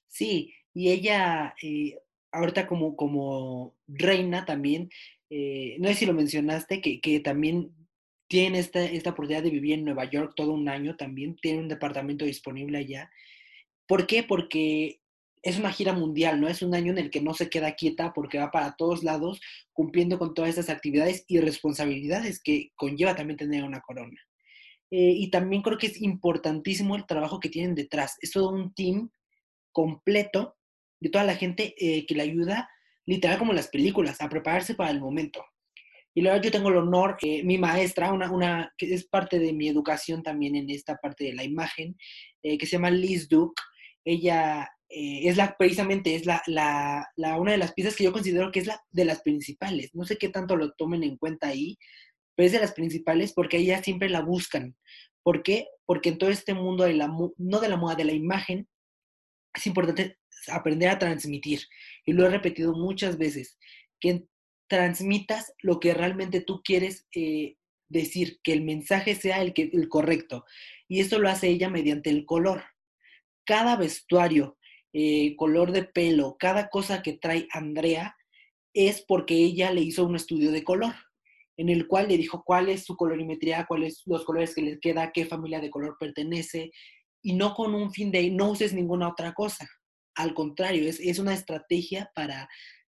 Sí, 0.08 0.54
y 0.74 0.92
ella, 0.92 1.56
eh, 1.62 1.98
ahorita 2.32 2.68
como, 2.68 2.96
como 2.96 3.76
reina 3.88 4.46
también, 4.46 4.90
eh, 5.30 5.78
no 5.80 5.88
sé 5.90 5.96
si 5.96 6.06
lo 6.06 6.14
mencionaste, 6.14 6.82
que, 6.82 7.02
que 7.02 7.20
también 7.20 7.72
tiene 8.28 8.60
esta, 8.60 8.84
esta 8.84 9.12
oportunidad 9.12 9.44
de 9.44 9.50
vivir 9.50 9.74
en 9.74 9.86
Nueva 9.86 10.06
York 10.06 10.34
todo 10.36 10.54
un 10.54 10.70
año 10.70 10.96
también, 10.96 11.36
tiene 11.36 11.60
un 11.60 11.68
departamento 11.68 12.26
disponible 12.26 12.78
allá. 12.78 13.12
¿Por 13.88 14.08
qué? 14.08 14.24
Porque 14.24 15.02
es 15.46 15.60
una 15.60 15.72
gira 15.72 15.94
mundial, 15.94 16.42
¿no? 16.42 16.48
Es 16.48 16.64
un 16.64 16.74
año 16.74 16.92
en 16.92 16.98
el 16.98 17.12
que 17.12 17.22
no 17.22 17.36
se 17.36 17.50
queda 17.50 17.76
quieta 17.76 18.14
porque 18.14 18.40
va 18.40 18.50
para 18.50 18.76
todos 18.76 19.04
lados 19.04 19.40
cumpliendo 19.74 20.18
con 20.18 20.34
todas 20.34 20.50
estas 20.50 20.70
actividades 20.70 21.24
y 21.28 21.40
responsabilidades 21.40 22.42
que 22.42 22.72
conlleva 22.76 23.16
también 23.16 23.38
tener 23.38 23.64
una 23.64 23.82
corona. 23.82 24.20
Eh, 24.90 25.14
y 25.18 25.30
también 25.30 25.62
creo 25.62 25.78
que 25.78 25.88
es 25.88 26.02
importantísimo 26.02 26.96
el 26.96 27.06
trabajo 27.06 27.40
que 27.40 27.50
tienen 27.50 27.76
detrás. 27.76 28.16
Es 28.22 28.32
todo 28.32 28.50
un 28.50 28.74
team 28.74 29.12
completo 29.72 30.56
de 31.00 31.10
toda 31.10 31.24
la 31.24 31.36
gente 31.36 31.76
eh, 31.78 32.06
que 32.08 32.16
le 32.16 32.24
ayuda, 32.24 32.70
literal 33.06 33.38
como 33.38 33.54
las 33.54 33.68
películas, 33.68 34.22
a 34.22 34.30
prepararse 34.30 34.74
para 34.74 34.92
el 34.92 35.00
momento. 35.00 35.46
Y 36.16 36.22
luego 36.22 36.42
yo 36.42 36.50
tengo 36.50 36.70
el 36.70 36.78
honor, 36.78 37.18
eh, 37.22 37.44
mi 37.44 37.58
maestra, 37.58 38.14
una, 38.14 38.32
una, 38.32 38.74
que 38.78 38.94
es 38.94 39.06
parte 39.06 39.38
de 39.38 39.54
mi 39.54 39.68
educación 39.68 40.24
también 40.24 40.56
en 40.56 40.70
esta 40.70 40.96
parte 40.96 41.26
de 41.26 41.34
la 41.34 41.44
imagen, 41.44 41.96
que 42.42 42.66
se 42.66 42.74
llama 42.74 42.92
Liz 42.92 43.28
Duke. 43.28 43.62
Ella 44.06 44.70
eh, 44.90 45.28
es 45.28 45.36
la, 45.36 45.58
precisamente, 45.58 46.16
es 46.16 46.26
la, 46.26 46.42
la, 46.48 47.08
la, 47.18 47.38
una 47.40 47.52
de 47.52 47.58
las 47.58 47.74
piezas 47.74 47.96
que 47.96 48.06
yo 48.06 48.14
considero 48.14 48.52
que 48.52 48.60
es 48.60 48.68
la 48.68 48.82
de 48.92 49.06
las 49.06 49.22
principales. 49.22 49.94
No 49.94 50.06
sé 50.06 50.18
qué 50.18 50.30
tanto 50.30 50.56
lo 50.56 50.72
tomen 50.74 51.04
en 51.04 51.18
cuenta 51.18 51.50
ahí, 51.50 51.78
pero 52.36 52.48
es 52.48 52.54
de 52.54 52.60
las 52.60 52.74
principales 52.74 53.34
porque 53.34 53.58
ellas 53.58 53.84
siempre 53.84 54.10
la 54.10 54.22
buscan. 54.22 54.76
¿Por 55.24 55.44
qué? 55.44 55.68
Porque 55.86 56.10
en 56.10 56.18
todo 56.18 56.30
este 56.30 56.54
mundo 56.54 56.84
de 56.84 56.94
la, 56.94 57.08
no 57.38 57.60
de 57.60 57.70
la 57.70 57.78
moda, 57.78 57.96
de 57.96 58.06
la 58.06 58.14
imagen, 58.14 58.68
es 59.54 59.68
importante 59.68 60.18
aprender 60.50 60.90
a 60.90 61.00
transmitir. 61.00 61.62
Y 62.06 62.14
lo 62.14 62.26
he 62.26 62.30
repetido 62.30 62.74
muchas 62.74 63.18
veces, 63.18 63.58
que 64.00 64.26
transmitas 64.68 65.54
lo 65.62 65.80
que 65.80 65.94
realmente 65.94 66.42
tú 66.42 66.62
quieres 66.64 67.08
eh, 67.16 67.56
decir, 67.90 68.40
que 68.44 68.54
el 68.54 68.64
mensaje 68.64 69.16
sea 69.16 69.42
el, 69.42 69.54
que, 69.54 69.70
el 69.74 69.90
correcto. 69.90 70.46
Y 70.88 71.00
esto 71.00 71.20
lo 71.20 71.30
hace 71.30 71.48
ella 71.48 71.70
mediante 71.70 72.10
el 72.10 72.26
color. 72.26 72.64
Cada 73.46 73.76
vestuario, 73.76 74.58
eh, 74.94 75.36
color 75.36 75.72
de 75.72 75.84
pelo, 75.84 76.36
cada 76.40 76.70
cosa 76.70 77.02
que 77.02 77.14
trae 77.14 77.48
Andrea 77.52 78.16
es 78.74 79.04
porque 79.08 79.36
ella 79.36 79.72
le 79.72 79.82
hizo 79.82 80.06
un 80.06 80.16
estudio 80.16 80.52
de 80.52 80.64
color, 80.64 80.94
en 81.58 81.70
el 81.70 81.88
cual 81.88 82.10
le 82.10 82.18
dijo 82.18 82.44
cuál 82.46 82.70
es 82.70 82.84
su 82.84 82.96
colorimetría, 82.98 83.66
cuáles 83.68 84.02
los 84.06 84.26
colores 84.26 84.54
que 84.54 84.62
le 84.62 84.80
queda, 84.80 85.12
qué 85.14 85.26
familia 85.26 85.62
de 85.62 85.70
color 85.70 85.96
pertenece, 86.00 86.72
y 87.22 87.34
no 87.34 87.54
con 87.56 87.74
un 87.74 87.92
fin 87.92 88.12
de 88.12 88.30
no 88.30 88.52
uses 88.52 88.74
ninguna 88.74 89.10
otra 89.10 89.34
cosa. 89.34 89.68
Al 90.16 90.34
contrario, 90.34 90.88
es, 90.88 91.00
es 91.00 91.20
una 91.20 91.34
estrategia 91.34 92.12
para 92.14 92.48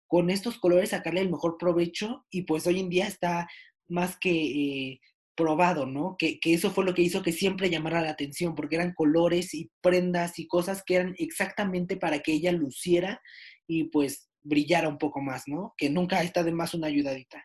con 0.06 0.30
estos 0.30 0.58
colores 0.58 0.90
sacarle 0.90 1.20
el 1.20 1.30
mejor 1.30 1.56
provecho 1.58 2.24
y 2.30 2.42
pues 2.42 2.66
hoy 2.66 2.80
en 2.80 2.88
día 2.88 3.06
está 3.06 3.48
más 3.88 4.16
que 4.18 4.30
eh, 4.30 5.00
probado, 5.36 5.86
¿no? 5.86 6.16
Que, 6.18 6.38
eso 6.42 6.70
fue 6.70 6.84
lo 6.84 6.94
que 6.94 7.02
hizo 7.02 7.22
que 7.22 7.32
siempre 7.32 7.70
llamara 7.70 8.00
la 8.00 8.10
atención, 8.10 8.54
porque 8.54 8.76
eran 8.76 8.94
colores 8.94 9.54
y 9.54 9.70
prendas 9.80 10.38
y 10.38 10.46
cosas 10.46 10.82
que 10.84 10.96
eran 10.96 11.14
exactamente 11.18 11.96
para 11.96 12.20
que 12.20 12.32
ella 12.32 12.52
luciera 12.52 13.20
y 13.66 13.84
pues 13.84 14.28
brillara 14.42 14.88
un 14.88 14.98
poco 14.98 15.20
más, 15.20 15.44
¿no? 15.46 15.74
Que 15.76 15.90
nunca 15.90 16.22
está 16.22 16.42
de 16.42 16.52
más 16.52 16.74
una 16.74 16.86
ayudadita. 16.86 17.44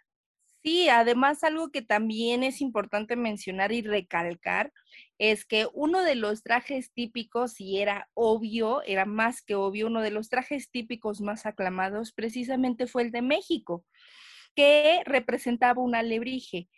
Sí, 0.64 0.90
además 0.90 1.44
algo 1.44 1.72
que 1.72 1.82
también 1.82 2.44
es 2.44 2.62
importante 2.62 3.16
mencionar 3.16 3.72
y 3.72 3.82
recalcar 3.82 4.72
es 5.18 5.44
que 5.44 5.68
uno 5.74 6.04
de 6.04 6.14
los 6.14 6.44
trajes 6.44 6.92
típicos, 6.94 7.60
y 7.60 7.80
era 7.80 8.10
obvio, 8.14 8.84
era 8.84 9.06
más 9.06 9.42
que 9.42 9.56
obvio, 9.56 9.88
uno 9.88 10.02
de 10.02 10.12
los 10.12 10.30
trajes 10.30 10.70
típicos 10.70 11.20
más 11.20 11.48
aclamados 11.48 12.14
precisamente 12.14 12.86
fue 12.86 13.04
el 13.04 13.12
de 13.12 13.24
México, 13.24 13.84
que 14.56 15.02
representaba 15.06 15.82
un 15.82 15.96
alebrije. 15.96 16.70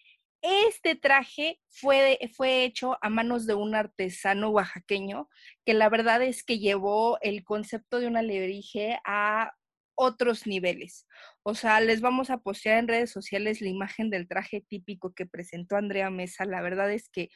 Este 0.46 0.96
traje 0.96 1.62
fue, 1.70 2.20
fue 2.36 2.66
hecho 2.66 2.98
a 3.02 3.10
manos 3.10 3.48
de 3.48 3.54
un 3.54 3.76
artesano 3.76 4.50
oaxaqueño 4.50 5.30
que 5.66 5.74
la 5.74 5.88
verdad 5.88 6.22
es 6.22 6.44
que 6.44 6.60
llevó 6.60 7.18
el 7.22 7.46
concepto 7.46 8.02
de 8.02 8.08
un 8.08 8.18
alebrije 8.18 9.00
a 9.06 9.54
otros 9.96 10.46
niveles. 10.46 11.08
O 11.44 11.56
sea, 11.56 11.80
les 11.80 12.02
vamos 12.02 12.30
a 12.30 12.40
postear 12.40 12.80
en 12.80 12.90
redes 12.90 13.10
sociales 13.10 13.62
la 13.62 13.70
imagen 13.70 14.10
del 14.10 14.28
traje 14.28 14.60
típico 14.60 15.14
que 15.14 15.26
presentó 15.26 15.78
Andrea 15.78 16.10
Mesa. 16.10 16.44
La 16.44 16.62
verdad 16.62 16.92
es 16.92 17.08
que 17.08 17.30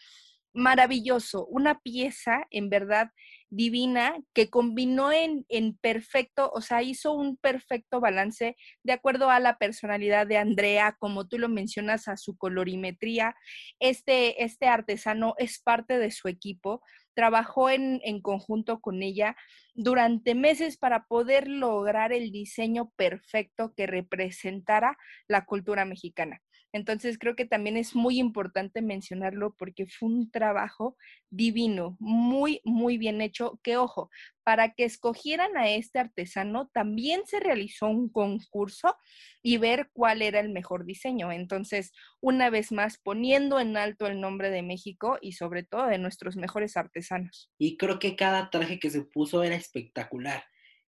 maravilloso, 0.54 1.46
una 1.46 1.80
pieza 1.80 2.46
en 2.52 2.70
verdad 2.70 3.12
divina 3.50 4.18
que 4.34 4.50
combinó 4.50 5.12
en, 5.12 5.46
en, 5.50 5.78
perfecto, 5.78 6.52
o 6.54 6.62
sea, 6.62 6.82
hizo 6.82 7.14
un 7.14 7.38
perfecto 7.38 8.00
balance 8.00 8.56
de 8.84 8.94
acuerdo 8.94 9.30
a 9.30 9.40
la 9.40 9.58
personalidad 9.58 10.28
de 10.28 10.38
Andrea, 10.38 10.96
como 11.00 11.28
tú 11.28 11.38
lo 11.38 11.50
mencionas, 11.50 12.08
a 12.08 12.18
su 12.18 12.38
colorimetría. 12.38 13.36
Este, 13.80 14.44
este 14.44 14.68
artesano 14.68 15.34
es 15.38 15.60
parte 15.60 15.98
de 15.98 16.12
su 16.12 16.28
equipo, 16.28 16.82
trabajó 17.14 17.70
en, 17.70 18.02
en 18.04 18.22
conjunto 18.22 18.80
con 18.80 19.02
ella 19.02 19.36
durante 19.74 20.36
meses 20.36 20.78
para 20.78 21.06
poder 21.06 21.48
lograr 21.48 22.12
el 22.14 22.32
diseño 22.32 22.92
perfecto 22.96 23.74
que 23.76 23.88
representara 23.88 24.98
la 25.28 25.46
cultura 25.46 25.86
mexicana. 25.86 26.42
Entonces 26.78 27.18
creo 27.18 27.36
que 27.36 27.46
también 27.46 27.76
es 27.76 27.96
muy 27.96 28.20
importante 28.20 28.82
mencionarlo 28.82 29.56
porque 29.58 29.86
fue 29.86 30.08
un 30.08 30.32
trabajo 30.32 30.96
divino, 31.30 31.98
muy, 32.00 32.62
muy 32.64 32.98
bien 32.98 33.20
hecho, 33.20 33.60
que 33.64 33.76
ojo, 33.76 34.10
para 34.44 34.74
que 34.74 34.86
escogieran 34.86 35.58
a 35.58 35.70
este 35.70 36.00
artesano 36.00 36.70
también 36.74 37.22
se 37.26 37.42
realizó 37.42 37.88
un 37.88 38.08
concurso 38.10 38.96
y 39.44 39.58
ver 39.58 39.90
cuál 39.92 40.22
era 40.22 40.40
el 40.40 40.50
mejor 40.50 40.86
diseño. 40.86 41.32
Entonces, 41.32 41.92
una 42.22 42.50
vez 42.50 42.72
más, 42.72 42.98
poniendo 42.98 43.60
en 43.60 43.76
alto 43.76 44.08
el 44.08 44.22
nombre 44.22 44.50
de 44.50 44.62
México 44.62 45.18
y 45.22 45.34
sobre 45.34 45.64
todo 45.64 45.88
de 45.88 45.98
nuestros 45.98 46.38
mejores 46.38 46.78
artesanos. 46.78 47.52
Y 47.58 47.76
creo 47.76 48.00
que 48.00 48.16
cada 48.16 48.50
traje 48.50 48.80
que 48.80 48.90
se 48.90 49.02
puso 49.02 49.44
era 49.44 49.56
espectacular. 49.56 50.46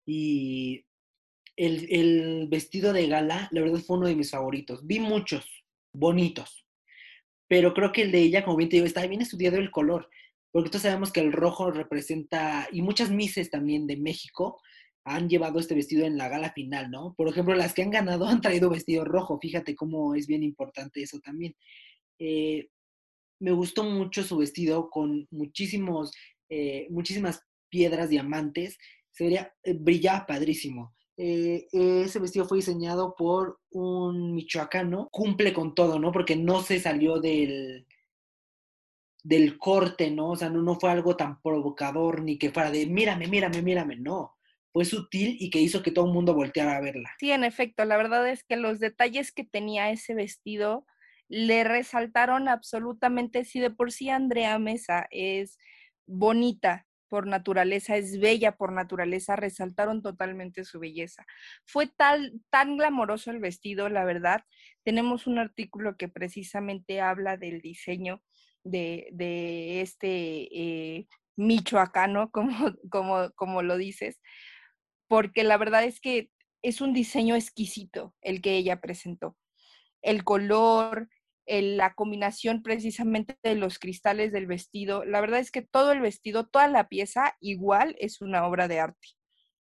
Y 0.05 0.85
el, 1.57 2.47
vestido 2.49 2.93
de 2.93 3.07
gala, 3.07 3.49
la 3.51 3.61
verdad 3.61 3.79
fue 3.79 3.97
uno 3.97 4.07
de 4.07 4.15
mis 4.15 4.31
favoritos. 4.31 4.85
Vi 4.85 4.99
muchos, 4.99 5.45
bonitos. 5.97 6.65
Pero 7.47 7.73
creo 7.73 7.91
que 7.91 8.03
el 8.03 8.11
de 8.11 8.21
ella, 8.21 8.43
como 8.43 8.57
bien 8.57 8.69
te 8.69 8.77
digo, 8.77 8.85
está 8.85 9.05
bien 9.07 9.21
estudiado 9.21 9.57
el 9.57 9.71
color, 9.71 10.09
porque 10.51 10.69
todos 10.69 10.83
sabemos 10.83 11.11
que 11.11 11.21
el 11.21 11.31
rojo 11.31 11.71
representa, 11.71 12.67
y 12.71 12.81
muchas 12.81 13.09
mises 13.09 13.49
también 13.49 13.87
de 13.87 13.97
México 13.97 14.59
han 15.05 15.29
llevado 15.29 15.59
este 15.59 15.75
vestido 15.75 16.05
en 16.05 16.17
la 16.17 16.27
gala 16.27 16.51
final, 16.51 16.91
¿no? 16.91 17.13
Por 17.15 17.29
ejemplo, 17.29 17.55
las 17.55 17.73
que 17.73 17.81
han 17.81 17.91
ganado 17.91 18.25
han 18.27 18.41
traído 18.41 18.69
vestido 18.69 19.05
rojo, 19.05 19.39
fíjate 19.39 19.75
cómo 19.75 20.15
es 20.15 20.27
bien 20.27 20.43
importante 20.43 21.01
eso 21.01 21.19
también. 21.19 21.55
Eh, 22.19 22.67
me 23.39 23.51
gustó 23.51 23.83
mucho 23.83 24.23
su 24.23 24.37
vestido 24.37 24.89
con 24.89 25.27
muchísimos, 25.31 26.11
eh, 26.49 26.87
muchísimas 26.89 27.41
piedras, 27.69 28.09
diamantes, 28.09 28.77
sería, 29.11 29.53
eh, 29.63 29.73
brillaba 29.73 30.25
padrísimo. 30.25 30.96
Eh, 31.17 31.67
ese 31.71 32.19
vestido 32.19 32.45
fue 32.45 32.59
diseñado 32.59 33.15
por 33.15 33.59
un 33.71 34.35
michoacano, 34.35 35.09
cumple 35.11 35.51
con 35.51 35.73
todo, 35.73 35.99
¿no? 35.99 36.11
Porque 36.11 36.35
no 36.35 36.61
se 36.61 36.79
salió 36.79 37.19
del, 37.19 37.87
del 39.23 39.57
corte, 39.57 40.11
¿no? 40.11 40.31
O 40.31 40.35
sea, 40.35 40.49
no, 40.49 40.61
no 40.61 40.79
fue 40.79 40.91
algo 40.91 41.17
tan 41.17 41.41
provocador 41.41 42.21
ni 42.21 42.37
que 42.37 42.51
fuera 42.51 42.71
de 42.71 42.85
mírame, 42.85 43.27
mírame, 43.27 43.61
mírame, 43.61 43.95
no. 43.97 44.37
Fue 44.71 44.85
sutil 44.85 45.37
y 45.39 45.49
que 45.49 45.59
hizo 45.59 45.83
que 45.83 45.91
todo 45.91 46.05
el 46.05 46.13
mundo 46.13 46.33
volteara 46.33 46.77
a 46.77 46.81
verla. 46.81 47.09
Sí, 47.19 47.31
en 47.31 47.43
efecto, 47.43 47.83
la 47.83 47.97
verdad 47.97 48.29
es 48.29 48.43
que 48.43 48.55
los 48.55 48.79
detalles 48.79 49.31
que 49.31 49.43
tenía 49.43 49.89
ese 49.89 50.13
vestido 50.13 50.85
le 51.29 51.63
resaltaron 51.63 52.47
absolutamente, 52.47 53.43
si 53.43 53.59
de 53.59 53.69
por 53.69 53.91
sí 53.91 54.09
Andrea 54.09 54.59
Mesa 54.59 55.07
es 55.11 55.57
bonita, 56.05 56.86
por 57.09 57.27
naturaleza, 57.27 57.95
es 57.97 58.19
bella 58.19 58.55
por 58.55 58.71
naturaleza, 58.71 59.35
resaltaron 59.35 60.01
totalmente 60.01 60.63
su 60.63 60.79
belleza. 60.79 61.25
Fue 61.65 61.87
tal, 61.87 62.33
tan 62.49 62.77
glamoroso 62.77 63.31
el 63.31 63.39
vestido, 63.39 63.89
la 63.89 64.05
verdad. 64.05 64.43
Tenemos 64.83 65.27
un 65.27 65.39
artículo 65.39 65.97
que 65.97 66.09
precisamente 66.09 67.01
habla 67.01 67.37
del 67.37 67.61
diseño 67.61 68.21
de, 68.63 69.07
de 69.11 69.81
este 69.81 70.47
eh, 70.51 71.07
michoacano, 71.35 72.31
como, 72.31 72.75
como, 72.89 73.31
como 73.35 73.61
lo 73.61 73.77
dices, 73.77 74.19
porque 75.07 75.43
la 75.43 75.57
verdad 75.57 75.83
es 75.83 75.99
que 76.01 76.29
es 76.61 76.81
un 76.81 76.93
diseño 76.93 77.35
exquisito 77.35 78.13
el 78.21 78.41
que 78.41 78.57
ella 78.57 78.81
presentó. 78.81 79.37
El 80.01 80.23
color, 80.23 81.09
la 81.47 81.93
combinación 81.93 82.61
precisamente 82.61 83.37
de 83.41 83.55
los 83.55 83.79
cristales 83.79 84.31
del 84.31 84.47
vestido, 84.47 85.05
la 85.05 85.21
verdad 85.21 85.39
es 85.39 85.51
que 85.51 85.61
todo 85.61 85.91
el 85.91 86.01
vestido, 86.01 86.47
toda 86.47 86.67
la 86.67 86.89
pieza 86.89 87.35
igual 87.39 87.95
es 87.99 88.21
una 88.21 88.45
obra 88.45 88.67
de 88.67 88.79
arte. 88.79 89.07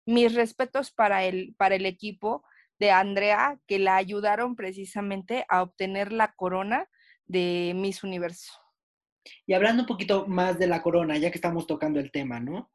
Mis 0.05 0.35
respetos 0.35 0.91
para 0.91 1.25
el, 1.25 1.55
para 1.57 1.77
el 1.77 1.87
equipo 1.87 2.43
de 2.79 2.91
Andrea 2.91 3.59
que 3.67 3.79
la 3.79 3.97
ayudaron 3.97 4.57
precisamente 4.57 5.45
a 5.49 5.63
obtener 5.63 6.13
la 6.13 6.33
corona 6.35 6.89
de 7.27 7.73
Miss 7.75 8.03
Universo. 8.03 8.53
Y 9.47 9.53
hablando 9.53 9.83
un 9.83 9.89
poquito 9.89 10.27
más 10.27 10.59
de 10.59 10.67
la 10.67 10.83
corona, 10.83 11.19
ya 11.19 11.31
que 11.31 11.39
estamos 11.39 11.67
tocando 11.67 12.01
el 12.01 12.11
tema, 12.11 12.41
¿no? 12.41 12.71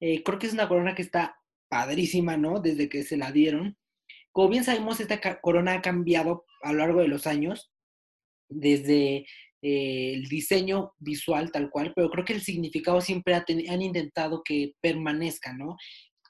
Eh, 0.00 0.22
creo 0.22 0.38
que 0.38 0.46
es 0.46 0.52
una 0.52 0.68
corona 0.68 0.94
que 0.94 1.02
está 1.02 1.36
padrísima, 1.68 2.36
¿no? 2.36 2.60
Desde 2.60 2.88
que 2.88 3.02
se 3.02 3.16
la 3.16 3.32
dieron. 3.32 3.76
Como 4.32 4.48
bien 4.48 4.64
sabemos, 4.64 5.00
esta 5.00 5.40
corona 5.40 5.74
ha 5.74 5.82
cambiado 5.82 6.44
a 6.62 6.72
lo 6.72 6.78
largo 6.78 7.00
de 7.00 7.08
los 7.08 7.26
años, 7.26 7.72
desde 8.48 9.26
eh, 9.60 10.12
el 10.14 10.28
diseño 10.28 10.92
visual 10.98 11.50
tal 11.50 11.68
cual, 11.70 11.92
pero 11.94 12.10
creo 12.10 12.24
que 12.24 12.32
el 12.32 12.42
significado 12.42 13.00
siempre 13.00 13.34
han 13.34 13.82
intentado 13.82 14.42
que 14.44 14.74
permanezca, 14.80 15.52
¿no? 15.52 15.76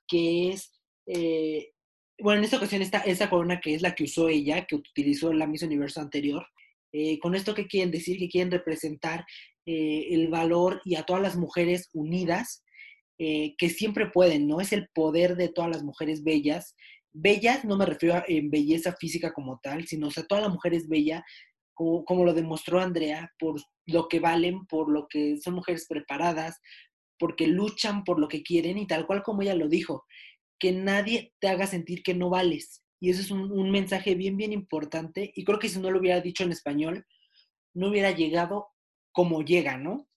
Que 0.06 0.50
es, 0.50 0.72
eh, 1.06 1.72
bueno, 2.18 2.38
en 2.38 2.44
esta 2.44 2.56
ocasión 2.56 2.80
esta, 2.80 3.00
esta 3.00 3.28
corona 3.28 3.60
que 3.60 3.74
es 3.74 3.82
la 3.82 3.94
que 3.94 4.04
usó 4.04 4.30
ella, 4.30 4.64
que 4.66 4.76
utilizó 4.76 5.32
la 5.34 5.46
Miss 5.46 5.62
Universo 5.62 6.00
anterior, 6.00 6.46
eh, 6.92 7.18
con 7.18 7.34
esto, 7.34 7.54
¿qué 7.54 7.66
quieren 7.66 7.90
decir? 7.90 8.18
Que 8.18 8.30
quieren 8.30 8.50
representar 8.50 9.26
el 9.70 10.28
valor 10.28 10.80
y 10.86 10.94
a 10.94 11.02
todas 11.02 11.20
las 11.20 11.36
mujeres 11.36 11.90
unidas, 11.92 12.64
que 13.18 13.68
siempre 13.68 14.06
pueden, 14.06 14.48
¿no? 14.48 14.62
Es 14.62 14.72
el 14.72 14.88
poder 14.94 15.36
de 15.36 15.50
todas 15.50 15.70
las 15.70 15.82
mujeres 15.84 16.24
bellas. 16.24 16.74
Bellas, 17.12 17.66
no 17.66 17.76
me 17.76 17.84
refiero 17.84 18.14
a 18.14 18.24
en 18.28 18.48
belleza 18.48 18.96
física 18.98 19.34
como 19.34 19.60
tal, 19.62 19.86
sino, 19.86 20.06
o 20.06 20.10
sea, 20.10 20.24
toda 20.24 20.40
la 20.40 20.48
mujer 20.48 20.72
es 20.72 20.88
bella, 20.88 21.22
como, 21.78 22.24
lo 22.24 22.34
demostró 22.34 22.80
Andrea, 22.80 23.32
por 23.38 23.60
lo 23.86 24.08
que 24.08 24.20
valen, 24.20 24.66
por 24.66 24.90
lo 24.90 25.06
que 25.08 25.38
son 25.38 25.54
mujeres 25.54 25.86
preparadas, 25.88 26.60
porque 27.18 27.46
luchan 27.46 28.04
por 28.04 28.18
lo 28.18 28.28
que 28.28 28.42
quieren 28.42 28.78
y 28.78 28.86
tal 28.86 29.06
cual 29.06 29.22
como 29.22 29.42
ella 29.42 29.54
lo 29.54 29.68
dijo, 29.68 30.04
que 30.58 30.72
nadie 30.72 31.32
te 31.40 31.48
haga 31.48 31.66
sentir 31.66 32.02
que 32.02 32.14
no 32.14 32.30
vales. 32.30 32.82
Y 33.00 33.10
eso 33.10 33.20
es 33.20 33.30
un, 33.30 33.52
un, 33.52 33.70
mensaje 33.70 34.16
bien, 34.16 34.36
bien 34.36 34.52
importante. 34.52 35.30
Y 35.36 35.44
creo 35.44 35.60
que 35.60 35.68
si 35.68 35.78
no 35.78 35.90
lo 35.90 36.00
hubiera 36.00 36.20
dicho 36.20 36.42
en 36.42 36.50
español, 36.50 37.06
no 37.74 37.88
hubiera 37.88 38.10
llegado 38.10 38.68
como 39.12 39.42
llega, 39.42 39.78
¿no? 39.78 40.07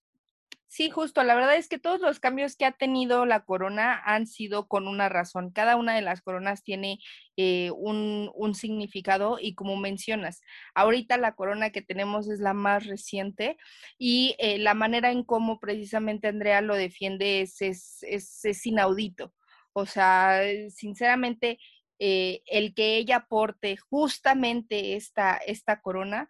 Sí, 0.73 0.89
justo. 0.89 1.21
La 1.23 1.35
verdad 1.35 1.57
es 1.57 1.67
que 1.67 1.79
todos 1.79 1.99
los 1.99 2.21
cambios 2.21 2.55
que 2.55 2.63
ha 2.63 2.71
tenido 2.71 3.25
la 3.25 3.43
corona 3.43 4.01
han 4.05 4.25
sido 4.25 4.69
con 4.69 4.87
una 4.87 5.09
razón. 5.09 5.51
Cada 5.51 5.75
una 5.75 5.93
de 5.95 6.01
las 6.01 6.21
coronas 6.21 6.63
tiene 6.63 6.99
eh, 7.35 7.71
un, 7.75 8.31
significado 8.55 9.37
y 9.37 9.53
como 9.53 9.75
mencionas, 9.75 10.41
ahorita 10.73 11.17
la 11.17 11.35
corona 11.35 11.71
que 11.71 11.81
tenemos 11.81 12.29
es 12.29 12.39
la 12.39 12.53
más 12.53 12.85
reciente 12.87 13.57
y 13.97 14.35
eh, 14.39 14.59
la 14.59 14.73
manera 14.73 15.11
en 15.11 15.23
cómo 15.25 15.59
precisamente 15.59 16.29
Andrea 16.29 16.61
lo 16.61 16.75
defiende 16.75 17.41
es, 17.41 17.61
es, 17.61 18.65
inaudito. 18.65 19.33
O 19.73 19.85
sea, 19.85 20.41
sinceramente, 20.69 21.59
eh, 21.99 22.43
el 22.45 22.73
que 22.73 22.95
ella 22.95 23.17
aporte 23.17 23.75
justamente 23.77 24.95
esta, 24.95 25.35
esta 25.35 25.81
corona 25.81 26.29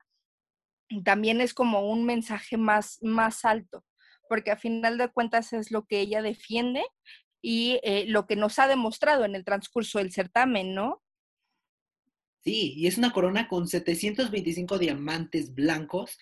también 1.06 1.42
es 1.42 1.54
como 1.54 1.92
un 1.92 2.06
mensaje 2.06 2.58
más, 2.58 2.98
más 3.04 3.46
alto 3.46 3.86
porque 4.32 4.52
a 4.52 4.56
final 4.56 4.98
de 4.98 5.10
cuentas 5.10 5.52
es 5.52 5.72
lo 5.72 5.86
que 5.86 6.00
ella 6.00 6.22
defiende 6.22 6.86
y 7.42 7.82
eh, 7.84 8.06
lo 8.08 8.28
que 8.28 8.38
nos 8.38 8.60
ha 8.60 8.68
demostrado 8.70 9.26
en 9.26 9.36
el 9.36 9.44
transcurso 9.44 10.00
del 10.00 10.14
certamen, 10.14 10.74
¿no? 10.74 11.04
Sí, 12.42 12.74
y 12.78 12.88
es 12.88 12.98
una 12.98 13.12
corona 13.12 13.50
con 13.50 13.68
725 13.68 14.80
diamantes 14.80 15.54
blancos 15.54 16.18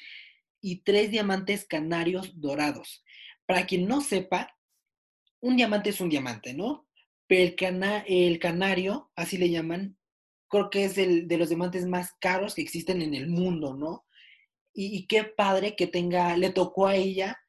y 0.59 0.77
tres 0.77 1.11
diamantes 1.11 1.67
canarios 1.67 2.41
dorados. 2.41 3.05
Para 3.45 3.67
quien 3.67 3.87
no 3.87 4.01
sepa, 4.01 4.57
un 5.39 5.55
diamante 5.55 5.91
es 5.91 6.01
un 6.01 6.09
diamante, 6.09 6.55
¿no? 6.55 6.87
Pero 7.27 7.43
el, 7.43 7.55
cana 7.55 8.03
el 8.07 8.39
canario, 8.39 9.11
así 9.15 9.37
le 9.37 9.51
llaman, 9.51 9.99
creo 10.47 10.71
que 10.71 10.85
es 10.85 10.97
el 10.97 11.27
de 11.27 11.37
los 11.37 11.49
diamantes 11.49 11.85
más 11.85 12.13
caros 12.19 12.55
que 12.55 12.63
existen 12.63 13.03
en 13.03 13.13
el 13.13 13.27
mundo, 13.27 13.75
¿no? 13.75 14.07
Y, 14.73 14.97
y 14.97 15.05
qué 15.05 15.25
padre 15.25 15.75
que 15.75 15.85
tenga, 15.85 16.35
le 16.37 16.49
tocó 16.49 16.87
a 16.87 16.95
ella 16.95 17.39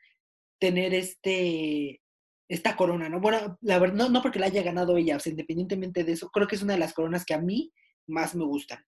tener 0.61 0.95
este, 0.95 2.01
esta 2.49 2.77
corona, 2.77 3.09
¿no? 3.09 3.21
Bueno, 3.21 3.59
la 3.63 3.79
verdad, 3.79 3.97
no, 3.97 4.09
no 4.11 4.23
porque 4.23 4.39
la 4.39 4.47
haya 4.47 4.63
ganado 4.63 4.97
ella, 4.97 5.17
o 5.17 5.21
sea, 5.21 5.31
independientemente 5.31 6.05
de 6.05 6.13
eso, 6.13 6.31
creo 6.31 6.47
que 6.47 6.57
es 6.57 6.63
una 6.63 6.75
de 6.75 6.79
las 6.79 6.93
coronas 6.93 7.25
que 7.25 7.35
a 7.35 7.41
mí 7.41 7.73
más 8.07 8.35
me 8.35 8.45
gustan. 8.45 8.85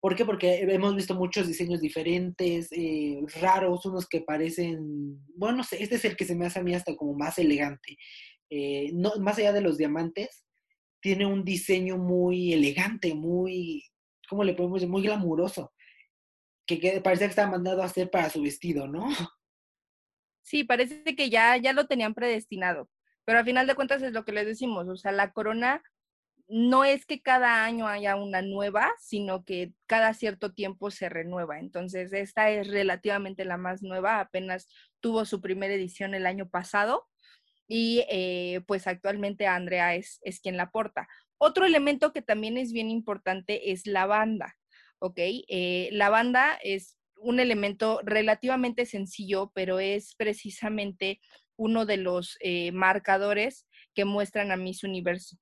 ¿Por 0.00 0.16
qué? 0.16 0.24
Porque 0.24 0.60
hemos 0.62 0.96
visto 0.96 1.14
muchos 1.14 1.46
diseños 1.46 1.80
diferentes, 1.80 2.68
eh, 2.72 3.20
raros, 3.40 3.86
unos 3.86 4.08
que 4.08 4.20
parecen, 4.22 5.24
bueno, 5.36 5.58
no 5.58 5.64
sé, 5.64 5.80
este 5.80 5.96
es 5.96 6.04
el 6.04 6.16
que 6.16 6.24
se 6.24 6.34
me 6.34 6.46
hace 6.46 6.58
a 6.58 6.62
mí 6.62 6.74
hasta 6.74 6.96
como 6.96 7.14
más 7.14 7.38
elegante. 7.38 7.96
Eh, 8.50 8.90
no, 8.94 9.12
más 9.20 9.38
allá 9.38 9.52
de 9.52 9.60
los 9.60 9.78
diamantes, 9.78 10.44
tiene 11.00 11.26
un 11.26 11.44
diseño 11.44 11.98
muy 11.98 12.52
elegante, 12.52 13.14
muy, 13.14 13.84
¿cómo 14.28 14.42
le 14.44 14.54
podemos 14.54 14.80
decir? 14.80 14.90
Muy 14.90 15.02
glamuroso, 15.02 15.72
que, 16.66 16.80
que 16.80 17.00
parece 17.00 17.24
que 17.24 17.30
está 17.30 17.48
mandado 17.48 17.82
a 17.82 17.86
hacer 17.86 18.10
para 18.10 18.30
su 18.30 18.42
vestido, 18.42 18.88
¿no? 18.88 19.06
Sí, 20.42 20.64
parece 20.64 21.16
que 21.16 21.30
ya, 21.30 21.56
ya 21.56 21.72
lo 21.72 21.86
tenían 21.86 22.14
predestinado, 22.14 22.88
pero 23.24 23.38
al 23.38 23.44
final 23.44 23.66
de 23.66 23.74
cuentas 23.74 24.02
es 24.02 24.12
lo 24.12 24.24
que 24.24 24.32
les 24.32 24.46
decimos, 24.46 24.88
o 24.88 24.96
sea, 24.96 25.12
la 25.12 25.32
corona 25.32 25.82
no 26.48 26.84
es 26.84 27.06
que 27.06 27.22
cada 27.22 27.64
año 27.64 27.86
haya 27.88 28.16
una 28.16 28.42
nueva, 28.42 28.92
sino 29.00 29.44
que 29.44 29.72
cada 29.86 30.12
cierto 30.12 30.52
tiempo 30.52 30.90
se 30.90 31.08
renueva. 31.08 31.58
Entonces, 31.58 32.12
esta 32.12 32.50
es 32.50 32.68
relativamente 32.68 33.46
la 33.46 33.56
más 33.56 33.82
nueva, 33.82 34.20
apenas 34.20 34.68
tuvo 35.00 35.24
su 35.24 35.40
primera 35.40 35.72
edición 35.72 36.14
el 36.14 36.26
año 36.26 36.48
pasado 36.50 37.08
y 37.66 38.04
eh, 38.10 38.60
pues 38.66 38.86
actualmente 38.86 39.46
Andrea 39.46 39.94
es, 39.94 40.18
es 40.22 40.40
quien 40.40 40.58
la 40.58 40.70
porta. 40.70 41.08
Otro 41.38 41.64
elemento 41.64 42.12
que 42.12 42.20
también 42.20 42.58
es 42.58 42.72
bien 42.72 42.90
importante 42.90 43.72
es 43.72 43.86
la 43.86 44.04
banda, 44.04 44.54
¿ok? 44.98 45.16
Eh, 45.16 45.88
la 45.92 46.10
banda 46.10 46.58
es 46.62 46.98
un 47.22 47.40
elemento 47.40 48.00
relativamente 48.04 48.86
sencillo, 48.86 49.50
pero 49.54 49.80
es 49.80 50.14
precisamente 50.16 51.20
uno 51.56 51.86
de 51.86 51.96
los 51.96 52.36
eh, 52.40 52.72
marcadores 52.72 53.66
que 53.94 54.04
muestran 54.04 54.50
a 54.50 54.56
Miss 54.56 54.84
Universo. 54.84 55.36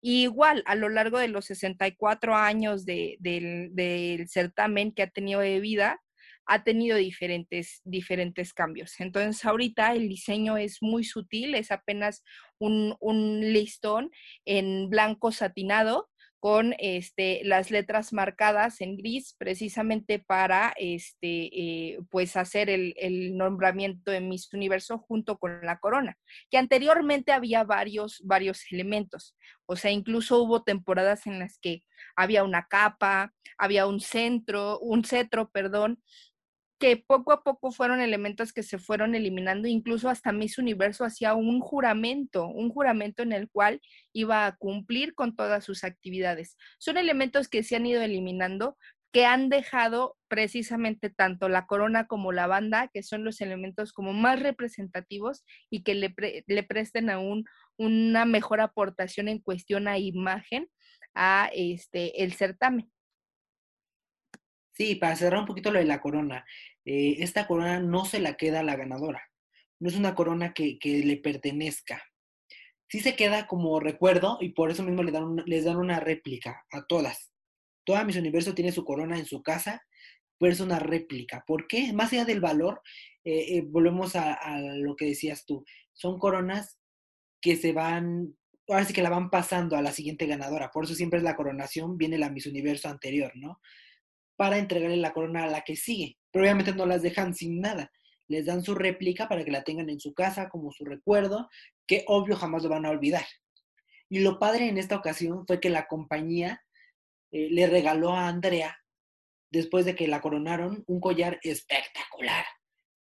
igual, 0.00 0.62
a 0.66 0.74
lo 0.76 0.88
largo 0.88 1.18
de 1.18 1.28
los 1.28 1.46
64 1.46 2.36
años 2.36 2.84
del, 2.84 4.26
certamen 4.28 4.92
que 4.92 5.02
ha 5.02 5.10
tenido 5.10 5.40
de 5.40 5.60
vida, 5.60 6.00
ha 6.46 6.62
tenido 6.62 6.96
diferentes, 6.96 7.80
diferentes 7.84 8.52
cambios. 8.54 9.00
Entonces, 9.00 9.44
ahorita 9.44 9.94
el 9.94 10.08
diseño 10.08 10.56
es 10.58 10.78
muy 10.80 11.02
sutil, 11.02 11.56
es 11.56 11.72
apenas 11.72 12.22
un 12.60 13.40
listón 13.52 14.10
en 14.44 14.88
blanco 14.90 15.32
satinado 15.32 16.08
con 16.46 16.76
este, 16.78 17.40
las 17.42 17.72
letras 17.72 18.12
marcadas 18.12 18.80
en 18.80 18.96
gris 18.96 19.34
precisamente 19.36 20.20
para 20.20 20.72
este, 20.76 21.50
eh, 21.52 21.98
pues 22.08 22.36
hacer 22.36 22.70
el, 22.70 23.36
nombramiento 23.36 24.12
de 24.12 24.20
Miss 24.20 24.52
Universo 24.52 24.98
junto 24.98 25.38
con 25.38 25.58
la 25.66 25.80
corona, 25.80 26.16
que 26.48 26.56
anteriormente 26.56 27.32
había 27.32 27.64
varios, 27.64 28.22
varios 28.22 28.62
elementos, 28.70 29.36
o 29.66 29.74
sea, 29.74 29.90
incluso 29.90 30.40
hubo 30.40 30.62
temporadas 30.62 31.26
en 31.26 31.40
las 31.40 31.58
que 31.58 31.82
había 32.14 32.44
una 32.44 32.68
capa, 32.68 33.34
había 33.58 33.88
un 33.88 33.98
centro, 33.98 34.78
un 34.78 35.02
cetro, 35.02 35.50
perdón, 35.50 36.00
que 36.78 36.96
poco 36.96 37.32
a 37.32 37.42
poco 37.42 37.70
fueron 37.70 38.00
elementos 38.00 38.52
que 38.52 38.62
se 38.62 38.78
fueron 38.78 39.14
eliminando, 39.14 39.68
incluso 39.68 40.08
hasta 40.08 40.32
Miss 40.32 40.58
Universo 40.58 41.04
hacía 41.04 41.34
un 41.34 41.60
juramento, 41.60 42.46
un 42.46 42.70
juramento 42.70 43.22
en 43.22 43.32
el 43.32 43.48
cual 43.48 43.80
iba 44.12 44.46
a 44.46 44.56
cumplir 44.56 45.14
con 45.14 45.34
todas 45.34 45.64
sus 45.64 45.84
actividades. 45.84 46.56
Son 46.78 46.98
elementos 46.98 47.48
que 47.48 47.62
se 47.62 47.76
han 47.76 47.86
ido 47.86 48.02
eliminando, 48.02 48.76
que 49.12 49.24
han 49.24 49.48
dejado 49.48 50.16
precisamente 50.28 51.08
tanto 51.08 51.48
la 51.48 51.66
corona 51.66 52.06
como 52.06 52.32
la 52.32 52.46
banda, 52.46 52.88
que 52.92 53.02
son 53.02 53.24
los 53.24 53.40
elementos 53.40 53.92
como 53.92 54.12
más 54.12 54.40
representativos 54.40 55.44
y 55.70 55.82
que 55.82 55.94
le, 55.94 56.14
le 56.46 56.62
presten 56.62 57.08
aún 57.08 57.44
una 57.78 58.26
mejor 58.26 58.60
aportación 58.60 59.28
en 59.28 59.38
cuestión 59.38 59.88
a 59.88 59.98
imagen 59.98 60.68
a 61.14 61.48
este 61.54 62.22
el 62.22 62.34
certamen. 62.34 62.90
Sí, 64.76 64.94
para 64.96 65.16
cerrar 65.16 65.40
un 65.40 65.46
poquito 65.46 65.70
lo 65.72 65.78
de 65.78 65.86
la 65.86 66.00
corona, 66.00 66.44
eh, 66.84 67.16
esta 67.20 67.46
corona 67.46 67.80
no 67.80 68.04
se 68.04 68.20
la 68.20 68.36
queda 68.36 68.60
a 68.60 68.62
la 68.62 68.76
ganadora, 68.76 69.22
no 69.80 69.88
es 69.88 69.96
una 69.96 70.14
corona 70.14 70.52
que, 70.52 70.78
le 70.82 71.16
pertenezca. 71.16 72.02
Sí 72.88 73.00
se 73.00 73.16
queda 73.16 73.46
como 73.46 73.80
recuerdo 73.80 74.38
y 74.40 74.50
por 74.50 74.70
eso 74.70 74.82
mismo 74.82 75.02
les 75.02 75.14
dan, 75.14 75.36
les 75.46 75.64
dan 75.64 75.78
una 75.78 75.98
réplica 75.98 76.64
a 76.70 76.84
todas. 76.86 77.32
Toda 77.84 78.04
Miss 78.04 78.16
Universo 78.16 78.54
tiene 78.54 78.70
su 78.70 78.84
corona 78.84 79.18
en 79.18 79.24
su 79.24 79.42
casa, 79.42 79.82
pero 80.38 80.52
es 80.52 80.60
una 80.60 80.78
réplica. 80.78 81.42
¿Por 81.46 81.66
qué? 81.66 81.92
Más 81.94 82.12
allá 82.12 82.26
del 82.26 82.40
valor, 82.40 82.82
eh, 83.24 83.56
eh, 83.56 83.62
volvemos 83.66 84.14
a, 84.14 84.34
a 84.34 84.60
lo 84.60 84.94
que 84.94 85.06
decías 85.06 85.46
tú, 85.46 85.64
son 85.94 86.18
coronas 86.18 86.78
que 87.40 87.56
se 87.56 87.72
van 87.72 88.36
ahora 88.68 88.84
sí 88.84 88.92
que 88.92 89.02
la 89.02 89.10
van 89.10 89.30
pasando 89.30 89.76
a 89.76 89.82
la 89.82 89.92
siguiente 89.92 90.26
ganadora. 90.26 90.70
Por 90.70 90.84
eso 90.84 90.94
siempre 90.94 91.18
es 91.18 91.24
la 91.24 91.36
coronación, 91.36 91.96
viene 91.96 92.18
la 92.18 92.30
Miss 92.30 92.46
Universo 92.46 92.88
anterior, 92.88 93.32
¿no? 93.36 93.60
Para 94.36 94.58
entregarle 94.58 94.96
la 94.96 95.12
corona 95.12 95.44
a 95.44 95.48
la 95.48 95.62
que 95.62 95.76
sigue. 95.76 96.16
Pero 96.30 96.44
obviamente 96.44 96.74
no 96.74 96.86
las 96.86 97.02
dejan 97.02 97.34
sin 97.34 97.60
nada. 97.60 97.90
Les 98.28 98.46
dan 98.46 98.62
su 98.62 98.74
réplica 98.74 99.28
para 99.28 99.44
que 99.44 99.50
la 99.50 99.64
tengan 99.64 99.88
en 99.88 100.00
su 100.00 100.12
casa 100.14 100.48
como 100.48 100.72
su 100.72 100.84
recuerdo, 100.84 101.48
que 101.86 102.04
obvio 102.06 102.36
jamás 102.36 102.62
lo 102.62 102.68
van 102.68 102.86
a 102.86 102.90
olvidar. 102.90 103.24
Y 104.08 104.20
lo 104.20 104.38
padre 104.38 104.68
en 104.68 104.78
esta 104.78 104.96
ocasión 104.96 105.46
fue 105.46 105.60
que 105.60 105.70
la 105.70 105.86
compañía 105.86 106.62
eh, 107.32 107.48
le 107.50 107.66
regaló 107.66 108.12
a 108.12 108.28
Andrea, 108.28 108.78
después 109.50 109.84
de 109.84 109.94
que 109.94 110.08
la 110.08 110.20
coronaron, 110.20 110.84
un 110.86 111.00
collar 111.00 111.38
espectacular 111.42 112.44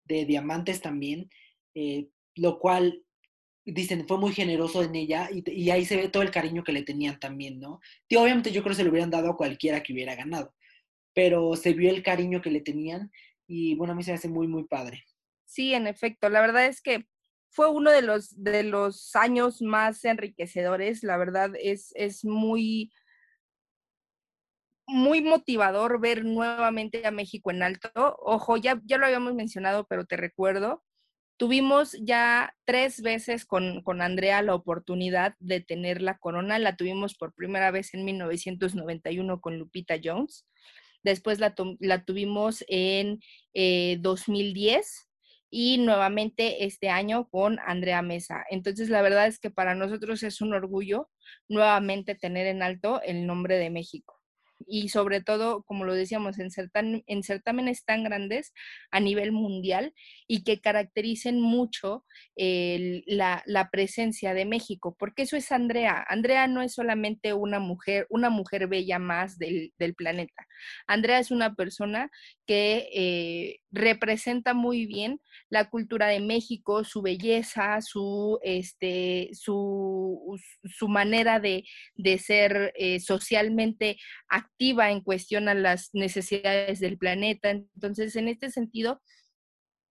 de 0.05 0.25
diamantes 0.25 0.81
también, 0.81 1.31
eh, 1.75 2.09
lo 2.35 2.59
cual 2.59 3.05
dicen, 3.65 4.07
fue 4.07 4.19
muy 4.19 4.33
generoso 4.33 4.83
en 4.83 4.95
ella 4.95 5.29
y, 5.31 5.71
ahí 5.71 5.85
se 5.85 5.97
ve 5.97 6.09
todo 6.09 6.23
el 6.23 6.31
cariño 6.31 6.65
que 6.65 6.73
le 6.73 6.83
tenían 6.83 7.19
también, 7.21 7.61
¿no? 7.61 7.81
Y 8.09 8.17
obviamente 8.17 8.53
yo 8.53 8.63
creo 8.63 8.73
que 8.73 8.77
se 8.77 8.85
lo 8.85 8.91
hubieran 8.91 9.11
dado 9.11 9.31
a 9.31 9.37
cualquiera 9.37 9.83
que 9.83 9.93
hubiera 9.93 10.15
ganado, 10.15 10.55
pero 11.15 11.57
se 11.57 11.73
vio 11.73 11.91
el 11.91 12.03
cariño 12.03 12.41
que 12.41 12.51
le 12.51 12.61
tenían 12.61 13.11
y 13.47 13.75
bueno, 13.75 13.93
a 13.93 13.97
mí 13.97 14.03
se 14.03 14.13
hace 14.13 14.29
muy, 14.29 14.47
muy 14.47 14.65
padre. 14.65 15.05
Sí, 15.45 15.75
en 15.75 15.87
efecto, 15.87 16.29
la 16.29 16.41
verdad 16.41 16.67
es 16.67 16.81
que 16.81 17.07
fue 17.51 17.69
uno 17.69 17.91
de 17.91 18.03
los, 18.03 18.43
de 18.43 18.63
los 18.63 19.17
años 19.17 19.61
más 19.61 20.05
enriquecedores, 20.05 21.03
la 21.03 21.17
verdad 21.17 21.51
es, 21.59 21.93
es 21.97 22.25
muy, 22.25 22.93
muy 24.87 25.21
motivador 25.21 26.01
ver 26.01 26.25
nuevamente 26.25 27.05
a 27.07 27.11
México 27.11 27.51
en 27.51 27.65
alto. 27.65 27.91
Ojo, 27.95 28.57
ya, 28.57 28.81
ya 28.85 28.99
lo 28.99 29.07
habíamos 29.07 29.35
mencionado, 29.35 29.87
pero 29.89 30.05
te 30.05 30.17
recuerdo, 30.17 30.85
Tuvimos 31.41 31.97
ya 32.03 32.55
tres 32.67 33.01
veces 33.01 33.47
con, 33.47 33.83
Andrea 34.03 34.43
la 34.43 34.55
oportunidad 34.55 35.37
de 35.39 35.63
tener 35.63 36.03
la 36.03 36.19
corona. 36.19 36.59
La 36.59 36.77
tuvimos 36.77 37.15
por 37.15 37.33
primera 37.33 37.71
vez 37.71 37.95
en 37.95 38.05
1991 38.05 39.41
con 39.41 39.59
Lupita 39.59 39.95
Jones. 40.05 40.47
Después 41.03 41.39
la, 41.41 41.55
tuvimos 42.05 42.65
en 42.69 43.21
2010 44.01 44.77
eh, 44.77 44.83
y 45.51 45.79
nuevamente 45.79 46.65
este 46.65 46.89
año 46.89 47.29
con 47.29 47.59
Andrea 47.67 48.03
Mesa. 48.03 48.45
Entonces, 48.51 48.89
la 48.89 49.03
verdad 49.03 49.27
es 49.27 49.39
que 49.39 49.51
para 49.51 49.75
nosotros 49.75 50.23
es 50.23 50.41
un 50.41 50.55
orgullo 50.55 51.09
nuevamente 51.49 52.15
tener 52.15 52.47
en 52.47 52.63
alto 52.63 53.03
el 53.03 53.27
nombre 53.27 53.59
de 53.59 53.71
México 53.71 54.20
y 54.67 54.89
sobre 54.89 55.21
todo, 55.21 55.63
como 55.63 55.85
lo 55.85 55.95
decíamos, 55.95 56.39
en, 56.39 56.51
en 57.07 57.23
certámenes 57.23 57.85
tan 57.85 58.05
grandes 58.05 58.53
a 58.91 59.01
nivel 59.01 59.33
mundial 59.33 59.95
y 60.27 60.45
que 60.45 60.61
caractericen 60.61 61.41
mucho 61.41 62.05
la, 62.37 63.69
presencia 63.71 64.35
de 64.35 64.45
México, 64.45 64.97
porque 64.99 65.23
eso 65.23 65.37
es 65.37 65.53
Andrea. 65.53 66.05
Andrea 66.09 66.47
no 66.47 66.63
es 66.63 66.75
solamente 66.75 67.33
una 67.35 67.61
mujer, 67.61 68.07
una 68.09 68.31
mujer 68.31 68.67
bella 68.67 68.99
más 68.99 69.39
del, 69.39 69.73
planeta. 69.97 70.47
Andrea 70.87 71.19
es 71.19 71.31
una 71.31 71.55
persona 71.55 72.11
que 72.47 72.89
eh, 72.95 73.61
representa 73.71 74.55
muy 74.55 74.87
bien 74.87 75.21
la 75.49 75.69
cultura 75.69 76.07
de 76.07 76.21
México, 76.21 76.85
su 76.85 77.03
belleza, 77.03 77.81
su, 77.81 78.39
este, 78.43 79.31
su, 79.33 80.39
su 80.65 80.89
manera 80.89 81.41
de, 81.41 81.65
ser 82.19 82.73
eh, 82.77 83.01
socialmente 83.01 83.97
activa 84.29 84.50
en 84.59 85.01
cuestión 85.01 85.49
a 85.49 85.55
las 85.55 85.91
necesidades 85.93 86.81
del 86.81 86.99
planeta. 86.99 87.51
Entonces, 87.51 88.17
en 88.17 88.29
este 88.29 88.51
sentido, 88.51 89.01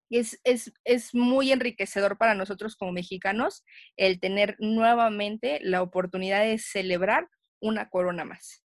es, 0.10 0.40
es, 0.44 0.74
es, 0.86 1.14
muy 1.14 1.52
enriquecedor 1.52 2.18
para 2.18 2.34
nosotros 2.34 2.76
como 2.76 2.92
mexicanos 2.92 3.64
el 3.96 4.20
tener 4.20 4.56
nuevamente 4.60 5.60
la 5.62 5.84
oportunidad 5.84 6.44
de 6.44 6.58
celebrar 6.58 7.28
una 7.62 7.90
corona 7.90 8.26
más. 8.26 8.64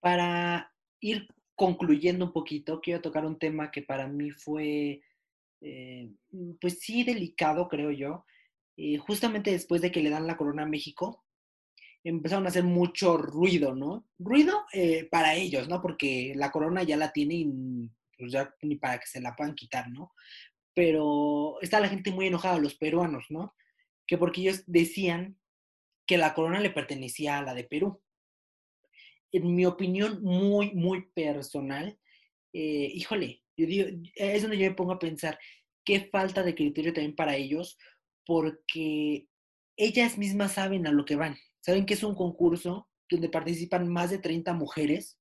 Para 0.00 0.72
ir 1.00 1.26
concluyendo 1.54 2.26
un 2.26 2.32
poquito, 2.32 2.80
quiero 2.80 3.00
tocar 3.00 3.24
un 3.24 3.38
tema 3.38 3.70
que 3.70 3.82
para 3.82 4.06
mí 4.06 4.30
fue, 4.30 5.02
eh, 5.62 6.10
pues 6.60 6.80
sí, 6.80 7.02
delicado, 7.02 7.68
creo 7.68 7.90
yo. 7.90 8.26
Eh, 8.76 8.98
justamente 8.98 9.50
después 9.50 9.80
de 9.80 9.90
que 9.90 10.02
le 10.02 10.10
dan 10.10 10.26
la 10.26 10.36
corona 10.36 10.64
a 10.64 10.66
México, 10.66 11.25
empezaron 12.08 12.46
a 12.46 12.48
hacer 12.48 12.64
mucho 12.64 13.16
ruido, 13.16 13.74
¿no? 13.74 14.06
Ruido 14.18 14.64
eh, 14.72 15.08
para 15.10 15.34
ellos, 15.34 15.68
¿no? 15.68 15.80
Porque 15.82 16.32
la 16.36 16.50
corona 16.50 16.82
ya 16.82 16.96
la 16.96 17.12
tiene 17.12 17.34
y 17.34 17.90
pues 18.18 18.32
ya 18.32 18.54
ni 18.62 18.76
para 18.76 18.98
que 18.98 19.06
se 19.06 19.20
la 19.20 19.36
puedan 19.36 19.54
quitar, 19.54 19.90
¿no? 19.90 20.12
Pero 20.74 21.60
está 21.62 21.80
la 21.80 21.88
gente 21.88 22.10
muy 22.10 22.26
enojada, 22.26 22.58
los 22.58 22.74
peruanos, 22.74 23.26
¿no? 23.30 23.54
Que 24.06 24.18
porque 24.18 24.42
ellos 24.42 24.62
decían 24.66 25.38
que 26.06 26.18
la 26.18 26.34
corona 26.34 26.60
le 26.60 26.70
pertenecía 26.70 27.38
a 27.38 27.42
la 27.42 27.54
de 27.54 27.64
Perú 27.64 28.00
en 29.32 29.54
mi 29.54 29.66
opinión 29.66 30.22
muy, 30.22 30.72
muy 30.72 31.06
personal, 31.14 31.98
eh, 32.52 32.90
híjole, 32.94 33.42
yo 33.56 33.66
digo, 33.66 33.88
es 34.14 34.42
donde 34.42 34.58
yo 34.58 34.68
me 34.68 34.74
pongo 34.74 34.92
a 34.92 34.98
pensar 34.98 35.38
qué 35.84 36.08
falta 36.10 36.42
de 36.42 36.54
criterio 36.54 36.92
también 36.92 37.14
para 37.14 37.36
ellos, 37.36 37.78
porque 38.24 39.26
ellas 39.76 40.18
mismas 40.18 40.54
saben 40.54 40.86
a 40.86 40.92
lo 40.92 41.04
que 41.04 41.16
van. 41.16 41.36
Saben 41.66 41.84
que 41.84 41.94
es 41.94 42.04
un 42.04 42.14
concurso 42.14 42.88
donde 43.10 43.28
participan 43.28 43.88
más 43.88 44.10
de 44.10 44.18
30 44.18 44.52
mujeres, 44.52 45.18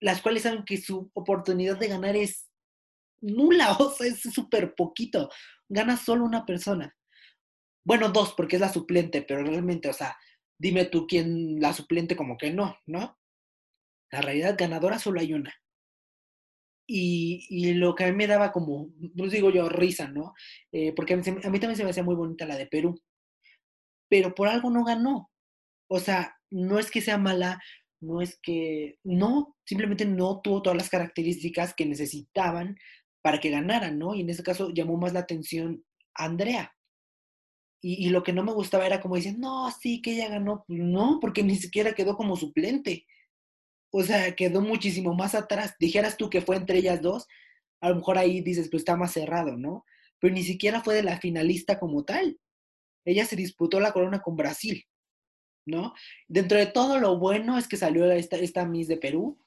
las 0.00 0.22
cuales 0.22 0.44
saben 0.44 0.64
que 0.64 0.78
su 0.78 1.10
oportunidad 1.12 1.78
de 1.78 1.88
ganar 1.88 2.16
es 2.16 2.50
nula, 3.20 3.72
o 3.78 3.90
sea, 3.90 4.06
es 4.06 4.22
súper 4.22 4.74
poquito. 4.74 5.28
Gana 5.68 5.98
solo 5.98 6.24
una 6.24 6.46
persona. 6.46 6.96
Bueno, 7.84 8.08
dos, 8.08 8.32
porque 8.32 8.56
es 8.56 8.60
la 8.60 8.72
suplente, 8.72 9.20
pero 9.20 9.44
realmente, 9.44 9.90
o 9.90 9.92
sea, 9.92 10.16
dime 10.58 10.86
tú 10.86 11.06
quién 11.06 11.60
la 11.60 11.74
suplente 11.74 12.16
como 12.16 12.38
que 12.38 12.50
no, 12.50 12.74
¿no? 12.86 13.18
La 14.10 14.22
realidad 14.22 14.56
ganadora 14.56 14.98
solo 14.98 15.20
hay 15.20 15.34
una. 15.34 15.54
Y, 16.86 17.74
lo 17.74 17.94
que 17.94 18.04
a 18.04 18.06
mí 18.06 18.16
me 18.16 18.26
daba 18.26 18.50
como, 18.50 18.88
pues 19.14 19.30
digo 19.32 19.50
yo, 19.50 19.68
risa, 19.68 20.08
¿no? 20.08 20.32
Eh, 20.72 20.94
porque 20.94 21.12
a 21.12 21.16
mí, 21.18 21.22
también 21.22 21.76
se 21.76 21.84
me 21.84 21.90
hacía 21.90 22.02
muy 22.02 22.14
bonita 22.14 22.46
la 22.46 22.56
de 22.56 22.66
Perú, 22.66 22.98
pero 24.12 24.34
por 24.34 24.46
algo 24.46 24.68
no 24.68 24.84
ganó. 24.84 25.30
O 25.88 25.98
sea, 25.98 26.36
no 26.50 26.78
es 26.78 26.90
que 26.90 27.00
sea 27.00 27.16
mala, 27.16 27.58
no 27.98 28.20
es 28.20 28.38
que, 28.42 28.98
no, 29.04 29.56
simplemente 29.64 30.04
no 30.04 30.42
tuvo 30.42 30.60
todas 30.60 30.76
las 30.76 30.90
características 30.90 31.72
que 31.72 31.86
necesitaban 31.86 32.76
para 33.22 33.40
que 33.40 33.48
ganaran, 33.48 33.98
¿no? 33.98 34.14
Y 34.14 34.20
en 34.20 34.28
ese 34.28 34.42
caso 34.42 34.68
llamó 34.68 34.98
más 34.98 35.14
la 35.14 35.20
atención 35.20 35.82
Andrea. 36.14 36.74
Y, 37.80 38.10
lo 38.10 38.22
que 38.22 38.34
no 38.34 38.44
me 38.44 38.52
gustaba 38.52 38.84
era 38.84 39.00
como 39.00 39.16
dicen, 39.16 39.40
no, 39.40 39.70
sí, 39.70 40.02
que 40.02 40.12
ella 40.12 40.28
ganó. 40.28 40.66
No, 40.68 41.18
porque 41.18 41.42
ni 41.42 41.56
siquiera 41.56 41.94
quedó 41.94 42.14
como 42.14 42.36
suplente. 42.36 43.06
O 43.90 44.02
sea, 44.02 44.36
quedó 44.36 44.60
muchísimo 44.60 45.14
más 45.14 45.34
atrás. 45.34 45.74
Dijeras 45.80 46.18
tú 46.18 46.28
que 46.28 46.42
fue 46.42 46.56
entre 46.56 46.78
ellas 46.80 47.00
dos, 47.00 47.26
a 47.80 47.88
lo 47.88 47.96
mejor 47.96 48.18
ahí 48.18 48.42
dices, 48.42 48.68
pues 48.70 48.82
está 48.82 48.94
más 48.94 49.12
cerrado, 49.12 49.56
¿no? 49.56 49.86
Pero 50.20 50.34
ni 50.34 50.42
siquiera 50.42 50.82
fue 50.82 50.96
de 50.96 51.02
la 51.02 51.18
finalista 51.18 51.80
como 51.80 52.04
tal. 52.04 52.38
Ella 53.04 53.24
se 53.24 53.36
disputó 53.36 53.80
la 53.80 53.92
corona 53.92 54.20
con 54.20 54.36
Brasil, 54.36 54.84
¿no? 55.66 55.94
Dentro 56.28 56.58
de 56.58 56.66
todo 56.66 56.98
lo 56.98 57.18
bueno 57.18 57.58
es 57.58 57.68
que 57.68 57.76
salió 57.76 58.10
esta, 58.10 58.64
Miss 58.66 58.88
de 58.88 58.96
Perú 58.96 59.38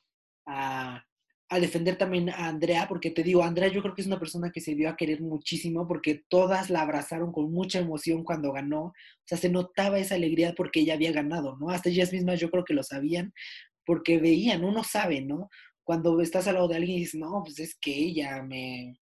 a, 0.46 1.06
a 1.50 1.60
defender 1.60 1.98
también 1.98 2.30
a 2.30 2.48
Andrea, 2.48 2.88
porque 2.88 3.12
te 3.12 3.24
digo, 3.24 3.44
Andrea 3.44 3.70
yo 3.70 3.82
creo 3.82 3.94
que 3.94 4.02
es 4.02 4.08
una 4.08 4.20
persona 4.20 4.52
que 4.52 4.62
se 4.62 4.76
dio 4.76 4.90
a 4.90 4.96
querer 4.96 5.22
muchísimo, 5.22 5.88
porque 5.88 6.24
todas 6.28 6.70
la 6.70 6.82
abrazaron 6.82 7.32
con 7.32 7.52
mucha 7.52 7.80
emoción 7.80 8.24
cuando 8.24 8.52
ganó, 8.52 8.86
o 8.86 8.94
sea, 9.26 9.38
se 9.38 9.50
notaba 9.50 10.00
esa 10.00 10.16
alegría 10.16 10.54
porque 10.56 10.82
ella 10.82 10.96
había 10.96 11.12
ganado, 11.12 11.58
¿no? 11.58 11.70
Hasta 11.70 11.90
ellas 11.90 12.12
mismas 12.12 12.40
yo 12.40 12.50
creo 12.50 12.64
que 12.66 12.74
lo 12.74 12.84
sabían, 12.84 13.34
porque 13.86 14.20
veían, 14.20 14.64
uno 14.66 14.84
sabe, 14.84 15.22
¿no? 15.22 15.50
Cuando 15.84 16.20
estás 16.22 16.48
al 16.48 16.56
lado 16.56 16.68
de 16.68 16.78
alguien 16.78 16.98
y 16.98 17.02
dices, 17.02 17.20
no, 17.20 17.44
pues 17.44 17.60
es 17.60 17.78
que 17.80 17.94
ella 17.94 18.42
me... 18.44 19.00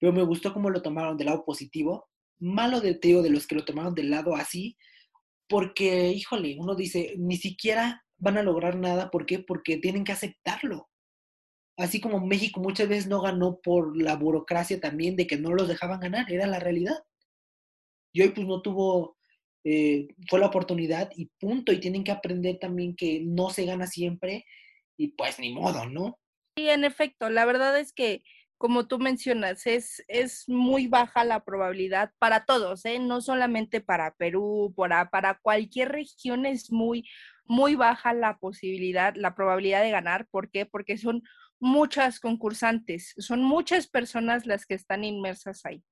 Pero 0.00 0.12
me 0.12 0.22
gustó 0.22 0.52
cómo 0.52 0.70
lo 0.70 0.82
tomaron 0.82 1.16
del 1.16 1.26
lado 1.26 1.44
positivo, 1.44 2.08
malo 2.38 2.80
de 2.80 2.94
Teo 2.94 3.22
de 3.22 3.30
los 3.30 3.46
que 3.46 3.54
lo 3.54 3.64
tomaron 3.64 3.94
del 3.94 4.10
lado 4.10 4.34
así, 4.34 4.76
porque, 5.48 6.10
híjole, 6.10 6.56
uno 6.58 6.74
dice, 6.74 7.14
ni 7.18 7.36
siquiera 7.36 8.04
van 8.18 8.38
a 8.38 8.42
lograr 8.42 8.76
nada, 8.76 9.10
¿por 9.10 9.26
qué? 9.26 9.38
Porque 9.38 9.78
tienen 9.78 10.04
que 10.04 10.12
aceptarlo 10.12 10.88
así 11.78 12.00
como 12.00 12.20
México 12.20 12.60
muchas 12.60 12.88
veces 12.88 13.06
no 13.06 13.22
ganó 13.22 13.60
por 13.60 13.96
la 13.96 14.16
burocracia 14.16 14.80
también 14.80 15.16
de 15.16 15.26
que 15.26 15.38
no 15.38 15.54
los 15.54 15.68
dejaban 15.68 16.00
ganar, 16.00 16.30
era 16.30 16.46
la 16.46 16.58
realidad. 16.58 16.98
Y 18.12 18.22
hoy 18.22 18.30
pues 18.30 18.46
no 18.46 18.60
tuvo, 18.60 19.16
eh, 19.64 20.08
fue 20.28 20.40
la 20.40 20.46
oportunidad 20.46 21.10
y 21.14 21.26
punto, 21.38 21.72
y 21.72 21.78
tienen 21.78 22.02
que 22.02 22.10
aprender 22.10 22.58
también 22.58 22.96
que 22.96 23.20
no 23.24 23.50
se 23.50 23.64
gana 23.64 23.86
siempre 23.86 24.44
y 24.96 25.08
pues 25.12 25.38
ni 25.38 25.52
modo, 25.52 25.88
¿no? 25.88 26.18
Sí, 26.56 26.68
en 26.68 26.82
efecto, 26.82 27.30
la 27.30 27.44
verdad 27.44 27.78
es 27.78 27.92
que 27.92 28.24
como 28.58 28.88
tú 28.88 28.98
mencionas, 28.98 29.66
es, 29.66 30.04
es 30.08 30.48
muy 30.48 30.88
baja 30.88 31.24
la 31.24 31.44
probabilidad 31.44 32.12
para 32.18 32.44
todos, 32.44 32.84
¿eh? 32.84 32.98
no 32.98 33.20
solamente 33.20 33.80
para 33.80 34.14
Perú, 34.16 34.74
para, 34.76 35.10
para 35.10 35.38
cualquier 35.38 35.90
región 35.90 36.44
es 36.44 36.72
muy, 36.72 37.08
muy 37.44 37.76
baja 37.76 38.12
la 38.12 38.38
posibilidad, 38.38 39.14
la 39.14 39.36
probabilidad 39.36 39.82
de 39.82 39.92
ganar. 39.92 40.26
¿Por 40.26 40.50
qué? 40.50 40.66
Porque 40.66 40.98
son 40.98 41.22
muchas 41.60 42.18
concursantes, 42.18 43.14
son 43.18 43.42
muchas 43.42 43.86
personas 43.86 44.44
las 44.44 44.66
que 44.66 44.74
están 44.74 45.04
inmersas 45.04 45.64
ahí. 45.64 45.84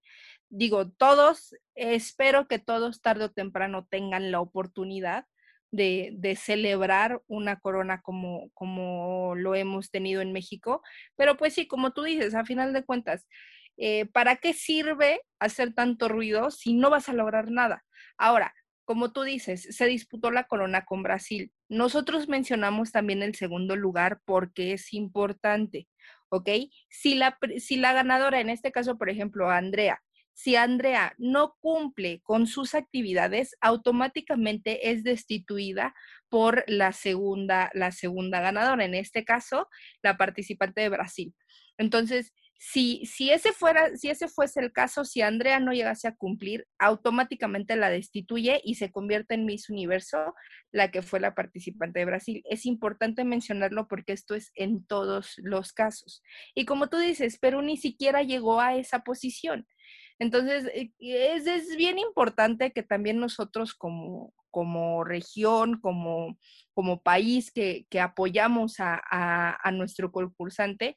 Digo, 0.48 0.90
todos, 0.90 1.54
espero 1.76 2.48
que 2.48 2.58
todos 2.58 3.00
tarde 3.00 3.26
o 3.26 3.32
temprano 3.32 3.86
tengan 3.88 4.32
la 4.32 4.40
oportunidad 4.40 5.24
de, 5.70 6.36
celebrar 6.40 7.22
una 7.26 7.58
corona 7.58 8.00
como, 8.02 8.50
como 8.54 9.34
lo 9.36 9.54
hemos 9.54 9.90
tenido 9.90 10.20
en 10.22 10.32
México. 10.32 10.82
Pero 11.16 11.36
pues 11.36 11.54
sí, 11.54 11.66
como 11.66 11.92
tú 11.92 12.02
dices, 12.02 12.34
a 12.34 12.44
final 12.44 12.72
de 12.72 12.84
cuentas, 12.84 13.26
eh, 13.76 14.06
¿para 14.06 14.36
qué 14.36 14.52
sirve 14.52 15.20
hacer 15.38 15.74
tanto 15.74 16.08
ruido 16.08 16.50
si 16.50 16.74
no 16.74 16.90
vas 16.90 17.08
a 17.08 17.12
lograr 17.14 17.50
nada? 17.50 17.84
Ahora, 18.16 18.54
como 18.86 19.12
tú 19.12 19.22
dices, 19.22 19.66
se 19.76 19.86
disputó 19.86 20.30
la 20.30 20.44
corona 20.44 20.84
con 20.84 21.02
Brasil. 21.02 21.52
Nosotros 21.68 22.28
mencionamos 22.28 22.92
también 22.92 23.22
el 23.22 23.34
segundo 23.34 23.74
lugar 23.74 24.20
porque 24.24 24.72
es 24.72 24.94
importante, 24.94 25.88
¿ok? 26.28 26.48
Si 26.88 27.16
la, 27.16 27.36
si 27.58 27.76
la 27.76 27.92
ganadora, 27.92 28.40
en 28.40 28.48
este 28.48 28.70
caso, 28.70 28.96
por 28.96 29.10
ejemplo, 29.10 29.50
Andrea, 29.50 30.00
si 30.36 30.54
Andrea 30.54 31.14
no 31.16 31.56
cumple 31.60 32.20
con 32.22 32.46
sus 32.46 32.74
actividades, 32.74 33.56
automáticamente 33.62 34.90
es 34.90 35.02
destituida 35.02 35.94
por 36.28 36.62
la 36.66 36.92
segunda, 36.92 37.70
la 37.72 37.90
segunda 37.90 38.42
ganadora, 38.42 38.84
en 38.84 38.94
este 38.94 39.24
caso, 39.24 39.66
la 40.02 40.18
participante 40.18 40.82
de 40.82 40.90
Brasil. 40.90 41.34
Entonces, 41.78 42.34
si, 42.58 43.06
si, 43.06 43.30
ese 43.30 43.52
fuera, 43.52 43.96
si 43.96 44.10
ese 44.10 44.28
fuese 44.28 44.60
el 44.60 44.72
caso, 44.72 45.06
si 45.06 45.22
Andrea 45.22 45.58
no 45.58 45.72
llegase 45.72 46.06
a 46.06 46.14
cumplir, 46.14 46.66
automáticamente 46.78 47.74
la 47.74 47.88
destituye 47.88 48.60
y 48.62 48.74
se 48.74 48.92
convierte 48.92 49.34
en 49.34 49.46
Miss 49.46 49.70
Universo, 49.70 50.34
la 50.70 50.90
que 50.90 51.00
fue 51.00 51.18
la 51.18 51.34
participante 51.34 52.00
de 52.00 52.04
Brasil. 52.04 52.42
Es 52.44 52.66
importante 52.66 53.24
mencionarlo 53.24 53.88
porque 53.88 54.12
esto 54.12 54.34
es 54.34 54.52
en 54.54 54.84
todos 54.86 55.32
los 55.38 55.72
casos. 55.72 56.22
Y 56.54 56.66
como 56.66 56.90
tú 56.90 56.98
dices, 56.98 57.38
Perú 57.38 57.62
ni 57.62 57.78
siquiera 57.78 58.22
llegó 58.22 58.60
a 58.60 58.76
esa 58.76 59.00
posición. 59.00 59.66
Entonces, 60.18 60.64
eh, 60.74 60.92
es, 60.98 61.76
bien 61.76 61.98
importante 61.98 62.72
que 62.72 62.82
también 62.82 63.18
nosotros 63.18 63.74
como, 63.74 64.32
como 64.50 65.04
región, 65.04 65.78
como, 65.80 66.38
como 66.74 67.02
país 67.02 67.50
que, 67.52 67.86
que 67.90 68.00
apoyamos 68.00 68.80
a, 68.80 69.00
a, 69.10 69.58
a 69.62 69.72
nuestro 69.72 70.10
concursante, 70.12 70.96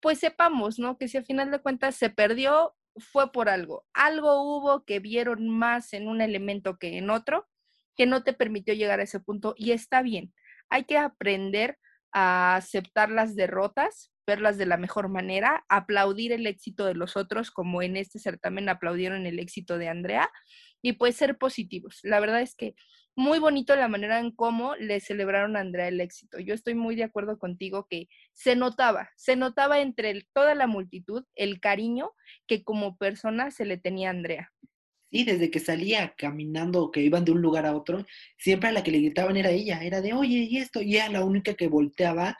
pues 0.00 0.18
sepamos, 0.18 0.78
¿no? 0.78 0.98
Que 0.98 1.08
si 1.08 1.18
al 1.18 1.26
final 1.26 1.50
de 1.50 1.60
cuentas 1.60 1.96
se 1.96 2.10
perdió, 2.10 2.74
fue 2.96 3.32
por 3.32 3.48
algo. 3.48 3.84
Algo 3.92 4.42
hubo 4.42 4.84
que 4.84 5.00
vieron 5.00 5.48
más 5.48 5.92
en 5.92 6.08
un 6.08 6.20
elemento 6.20 6.78
que 6.78 6.98
en 6.98 7.10
otro, 7.10 7.48
que 7.96 8.06
no 8.06 8.22
te 8.22 8.32
permitió 8.32 8.74
llegar 8.74 9.00
a 9.00 9.04
ese 9.04 9.20
punto 9.20 9.54
y 9.56 9.72
está 9.72 10.02
bien. 10.02 10.32
Hay 10.68 10.84
que 10.84 10.98
aprender 10.98 11.78
a 12.12 12.56
aceptar 12.56 13.10
las 13.10 13.36
derrotas, 13.36 14.12
verlas 14.30 14.58
de 14.58 14.66
la 14.66 14.76
mejor 14.76 15.08
manera, 15.08 15.64
aplaudir 15.68 16.30
el 16.30 16.46
éxito 16.46 16.86
de 16.86 16.94
los 16.94 17.16
otros, 17.16 17.50
como 17.50 17.82
en 17.82 17.96
este 17.96 18.20
certamen 18.20 18.68
aplaudieron 18.68 19.26
el 19.26 19.40
éxito 19.40 19.76
de 19.76 19.88
Andrea, 19.88 20.30
y 20.82 20.92
pues 20.92 21.16
ser 21.16 21.36
positivos. 21.36 21.98
La 22.04 22.20
verdad 22.20 22.40
es 22.40 22.54
que 22.54 22.76
muy 23.16 23.40
bonito 23.40 23.74
la 23.74 23.88
manera 23.88 24.20
en 24.20 24.30
cómo 24.30 24.76
le 24.76 25.00
celebraron 25.00 25.56
a 25.56 25.60
Andrea 25.60 25.88
el 25.88 26.00
éxito. 26.00 26.38
Yo 26.38 26.54
estoy 26.54 26.74
muy 26.74 26.94
de 26.94 27.02
acuerdo 27.02 27.38
contigo 27.40 27.88
que 27.90 28.08
se 28.32 28.54
notaba, 28.54 29.10
se 29.16 29.34
notaba 29.34 29.80
entre 29.80 30.26
toda 30.32 30.54
la 30.54 30.68
multitud 30.68 31.24
el 31.34 31.58
cariño 31.58 32.12
que 32.46 32.62
como 32.62 32.96
persona 32.96 33.50
se 33.50 33.64
le 33.64 33.78
tenía 33.78 34.08
a 34.08 34.12
Andrea. 34.12 34.52
Sí, 35.10 35.24
desde 35.24 35.50
que 35.50 35.58
salía 35.58 36.14
caminando, 36.16 36.92
que 36.92 37.00
iban 37.00 37.24
de 37.24 37.32
un 37.32 37.42
lugar 37.42 37.66
a 37.66 37.74
otro, 37.74 38.06
siempre 38.38 38.68
a 38.68 38.72
la 38.72 38.84
que 38.84 38.92
le 38.92 39.00
gritaban 39.00 39.36
era 39.36 39.50
ella, 39.50 39.82
era 39.82 40.00
de, 40.00 40.12
oye, 40.12 40.46
y 40.48 40.58
esto, 40.58 40.80
y 40.80 40.96
era 40.96 41.08
la 41.08 41.24
única 41.24 41.54
que 41.54 41.66
volteaba 41.66 42.38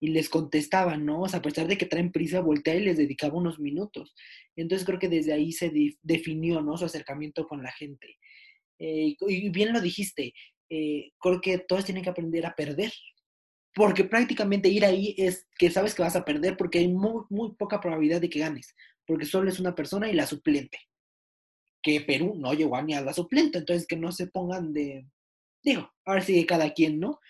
y 0.00 0.08
les 0.08 0.30
contestaba, 0.30 0.96
¿no? 0.96 1.22
O 1.22 1.28
sea, 1.28 1.40
a 1.40 1.42
pesar 1.42 1.68
de 1.68 1.76
que 1.76 1.86
traen 1.86 2.10
prisa, 2.10 2.40
voltea 2.40 2.74
y 2.74 2.84
les 2.84 2.96
dedicaba 2.96 3.36
unos 3.36 3.60
minutos. 3.60 4.14
Entonces 4.56 4.86
creo 4.86 4.98
que 4.98 5.08
desde 5.08 5.32
ahí 5.32 5.52
se 5.52 5.70
definió, 6.02 6.62
¿no? 6.62 6.76
Su 6.78 6.86
acercamiento 6.86 7.46
con 7.46 7.62
la 7.62 7.70
gente. 7.70 8.16
Eh, 8.78 9.14
y 9.28 9.50
bien 9.50 9.74
lo 9.74 9.80
dijiste, 9.80 10.32
eh, 10.70 11.10
creo 11.20 11.40
que 11.40 11.58
todos 11.58 11.84
tienen 11.84 12.02
que 12.02 12.10
aprender 12.10 12.46
a 12.46 12.54
perder, 12.54 12.92
porque 13.74 14.04
prácticamente 14.04 14.68
ir 14.68 14.84
ahí 14.84 15.14
es 15.18 15.46
que 15.58 15.70
sabes 15.70 15.94
que 15.94 16.02
vas 16.02 16.16
a 16.16 16.24
perder 16.24 16.56
porque 16.56 16.78
hay 16.78 16.88
muy, 16.88 17.24
muy 17.28 17.54
poca 17.56 17.80
probabilidad 17.80 18.20
de 18.20 18.30
que 18.30 18.40
ganes, 18.40 18.74
porque 19.06 19.26
solo 19.26 19.50
es 19.50 19.60
una 19.60 19.74
persona 19.74 20.08
y 20.08 20.14
la 20.14 20.26
suplente, 20.26 20.78
que 21.82 22.00
Perú 22.00 22.34
no 22.36 22.54
llegó 22.54 22.80
ni 22.82 22.94
a 22.94 23.02
la 23.02 23.12
suplente, 23.12 23.58
entonces 23.58 23.86
que 23.86 23.96
no 23.96 24.12
se 24.12 24.28
pongan 24.28 24.72
de, 24.72 25.06
digo, 25.62 25.92
ahora 26.04 26.22
sí 26.22 26.34
que 26.34 26.46
cada 26.46 26.72
quien, 26.72 27.00
¿no? 27.00 27.20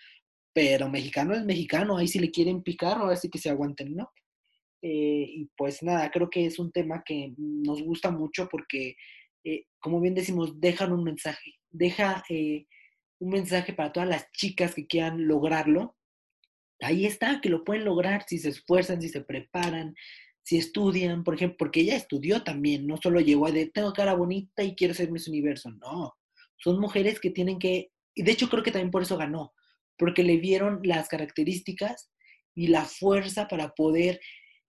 Pero 0.52 0.88
mexicano 0.88 1.34
es 1.34 1.44
mexicano, 1.44 1.96
ahí 1.96 2.08
si 2.08 2.18
le 2.18 2.30
quieren 2.30 2.62
picar, 2.62 2.98
ahora 2.98 3.16
sí 3.16 3.28
que 3.28 3.38
se 3.38 3.50
aguanten, 3.50 3.94
¿no? 3.94 4.10
Eh, 4.82 5.26
y 5.28 5.50
pues 5.56 5.82
nada, 5.82 6.10
creo 6.10 6.30
que 6.30 6.46
es 6.46 6.58
un 6.58 6.72
tema 6.72 7.02
que 7.04 7.34
nos 7.36 7.82
gusta 7.82 8.10
mucho 8.10 8.48
porque 8.50 8.96
eh, 9.44 9.64
como 9.78 10.00
bien 10.00 10.14
decimos, 10.14 10.60
dejan 10.60 10.92
un 10.92 11.04
mensaje, 11.04 11.54
deja 11.70 12.22
eh, 12.28 12.66
un 13.18 13.30
mensaje 13.30 13.72
para 13.72 13.92
todas 13.92 14.08
las 14.08 14.30
chicas 14.32 14.74
que 14.74 14.86
quieran 14.86 15.26
lograrlo. 15.26 15.96
Ahí 16.80 17.06
está, 17.06 17.40
que 17.40 17.48
lo 17.48 17.64
pueden 17.64 17.84
lograr 17.84 18.24
si 18.26 18.38
se 18.38 18.50
esfuerzan, 18.50 19.00
si 19.00 19.08
se 19.08 19.22
preparan, 19.22 19.94
si 20.42 20.56
estudian, 20.58 21.24
por 21.24 21.34
ejemplo, 21.34 21.56
porque 21.58 21.80
ella 21.80 21.96
estudió 21.96 22.42
también, 22.42 22.86
no 22.86 22.96
solo 22.96 23.20
llegó 23.20 23.46
a 23.46 23.52
de, 23.52 23.66
tengo 23.66 23.92
cara 23.92 24.14
bonita 24.14 24.62
y 24.62 24.74
quiero 24.74 24.94
ser 24.94 25.10
Miss 25.10 25.28
Universo, 25.28 25.70
no, 25.70 26.14
son 26.56 26.80
mujeres 26.80 27.20
que 27.20 27.30
tienen 27.30 27.58
que, 27.58 27.90
y 28.14 28.22
de 28.22 28.32
hecho 28.32 28.48
creo 28.48 28.62
que 28.62 28.72
también 28.72 28.90
por 28.90 29.02
eso 29.02 29.18
ganó, 29.18 29.52
porque 30.00 30.22
le 30.22 30.38
vieron 30.38 30.80
las 30.82 31.08
características 31.08 32.10
y 32.56 32.68
la 32.68 32.86
fuerza 32.86 33.46
para 33.48 33.74
poder 33.74 34.18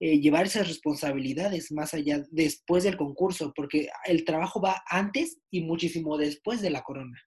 eh, 0.02 0.20
llevar 0.20 0.46
esas 0.46 0.67
responsabilidades 0.67 1.72
más 1.72 1.94
allá 1.94 2.22
después 2.32 2.84
del 2.84 2.98
concurso, 2.98 3.54
porque 3.56 3.88
el 4.06 4.26
trabajo 4.26 4.60
va 4.62 4.84
antes 4.89 5.39
y 5.50 5.62
muchísimo 5.62 6.17
después 6.17 6.62
de 6.62 6.70
la 6.70 6.84
corona. 6.84 7.17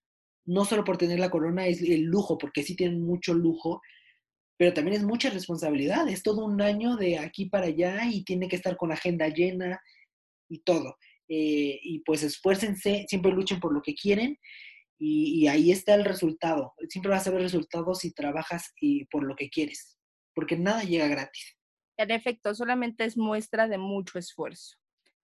No 0.47 0.67
solo 0.67 0.85
por 0.85 0.99
tener 0.99 1.19
la 1.19 1.31
corona 1.31 1.67
es 1.67 1.81
el 1.81 2.03
lujo, 2.03 2.37
porque 2.37 2.63
sí 2.63 2.77
tienen 2.77 3.01
mucho 3.01 3.33
lujo, 3.33 3.81
pero 4.59 4.75
también 4.75 4.99
es 4.99 5.03
mucha 5.03 5.31
responsabilidad. 5.31 6.07
Es 6.07 6.23
todo 6.23 6.45
un 6.45 6.61
año 6.61 6.97
de 6.97 7.19
aquí 7.19 7.47
para 7.47 7.67
allá 7.67 8.05
y 8.05 8.23
tiene 8.23 8.49
que 8.49 8.57
estar 8.57 8.77
con 8.77 8.93
agenda 8.93 9.29
llena 9.29 9.81
y 10.51 10.59
todo. 10.59 10.99
Eh, 11.27 11.81
y 11.83 12.01
pues 12.01 12.23
esfuércense, 12.23 13.07
siempre 13.09 13.33
luchen 13.33 13.61
por 13.61 13.73
lo 13.73 13.81
que 13.81 13.95
quieren 13.95 14.39
y, 15.07 15.47
ahí 15.49 15.71
está 15.71 15.95
el 15.95 16.05
resultado. 16.05 16.73
Siempre 16.89 17.11
vas 17.11 17.27
a 17.27 17.31
ver 17.31 17.43
resultados 17.43 18.01
si 18.01 18.13
trabajas 18.13 18.73
y 18.81 19.05
por 19.07 19.25
lo 19.25 19.37
que 19.37 19.51
quieres, 19.51 19.99
porque 20.35 20.57
nada 20.57 20.83
llega 20.83 21.09
gratis 21.09 21.57
en 21.97 22.11
efecto, 22.11 22.55
solamente 22.55 23.05
es 23.05 23.17
muestra 23.17 23.69
de 23.69 23.79
mucho 23.79 24.19
esfuerzo. 24.19 24.77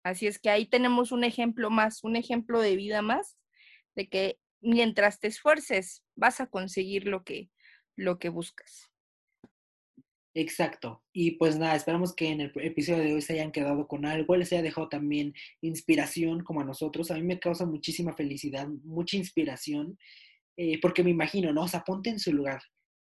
Así 0.02 0.26
es 0.26 0.38
que 0.38 0.50
ahí 0.50 0.66
tenemos 0.66 1.12
un 1.12 1.24
ejemplo 1.24 1.70
más, 1.70 2.04
un 2.04 2.16
ejemplo 2.16 2.60
de 2.60 2.76
vida 2.76 3.02
más, 3.02 3.36
de 3.94 4.08
que 4.08 4.38
mientras 4.60 5.20
te 5.20 5.28
esfuerces 5.28 6.02
vas 6.14 6.40
a 6.40 6.46
conseguir 6.46 7.06
lo 7.06 7.24
que, 7.24 7.50
lo 7.96 8.18
que 8.18 8.28
buscas. 8.28 8.90
Exacto. 10.34 11.02
Y 11.12 11.32
pues 11.32 11.58
nada, 11.58 11.74
esperamos 11.74 12.14
que 12.14 12.28
en 12.28 12.40
el 12.40 12.52
episodio 12.56 13.02
de 13.02 13.14
hoy 13.14 13.22
se 13.22 13.32
hayan 13.34 13.52
quedado 13.52 13.88
con 13.88 14.06
algo, 14.06 14.36
les 14.36 14.52
haya 14.52 14.62
dejado 14.62 14.88
también 14.88 15.34
inspiración 15.60 16.44
como 16.44 16.60
a 16.60 16.64
nosotros. 16.64 17.10
A 17.10 17.14
mí 17.14 17.22
me 17.22 17.40
causa 17.40 17.66
muchísima 17.66 18.14
felicidad, 18.14 18.68
mucha 18.84 19.16
inspiración, 19.16 19.98
eh, 20.56 20.80
porque 20.80 21.02
me 21.02 21.10
imagino, 21.10 21.52
¿no? 21.52 21.62
O 21.64 21.68
sea, 21.68 21.82
ponte 21.84 22.10
en 22.10 22.20
su 22.20 22.32
lugar. 22.32 22.62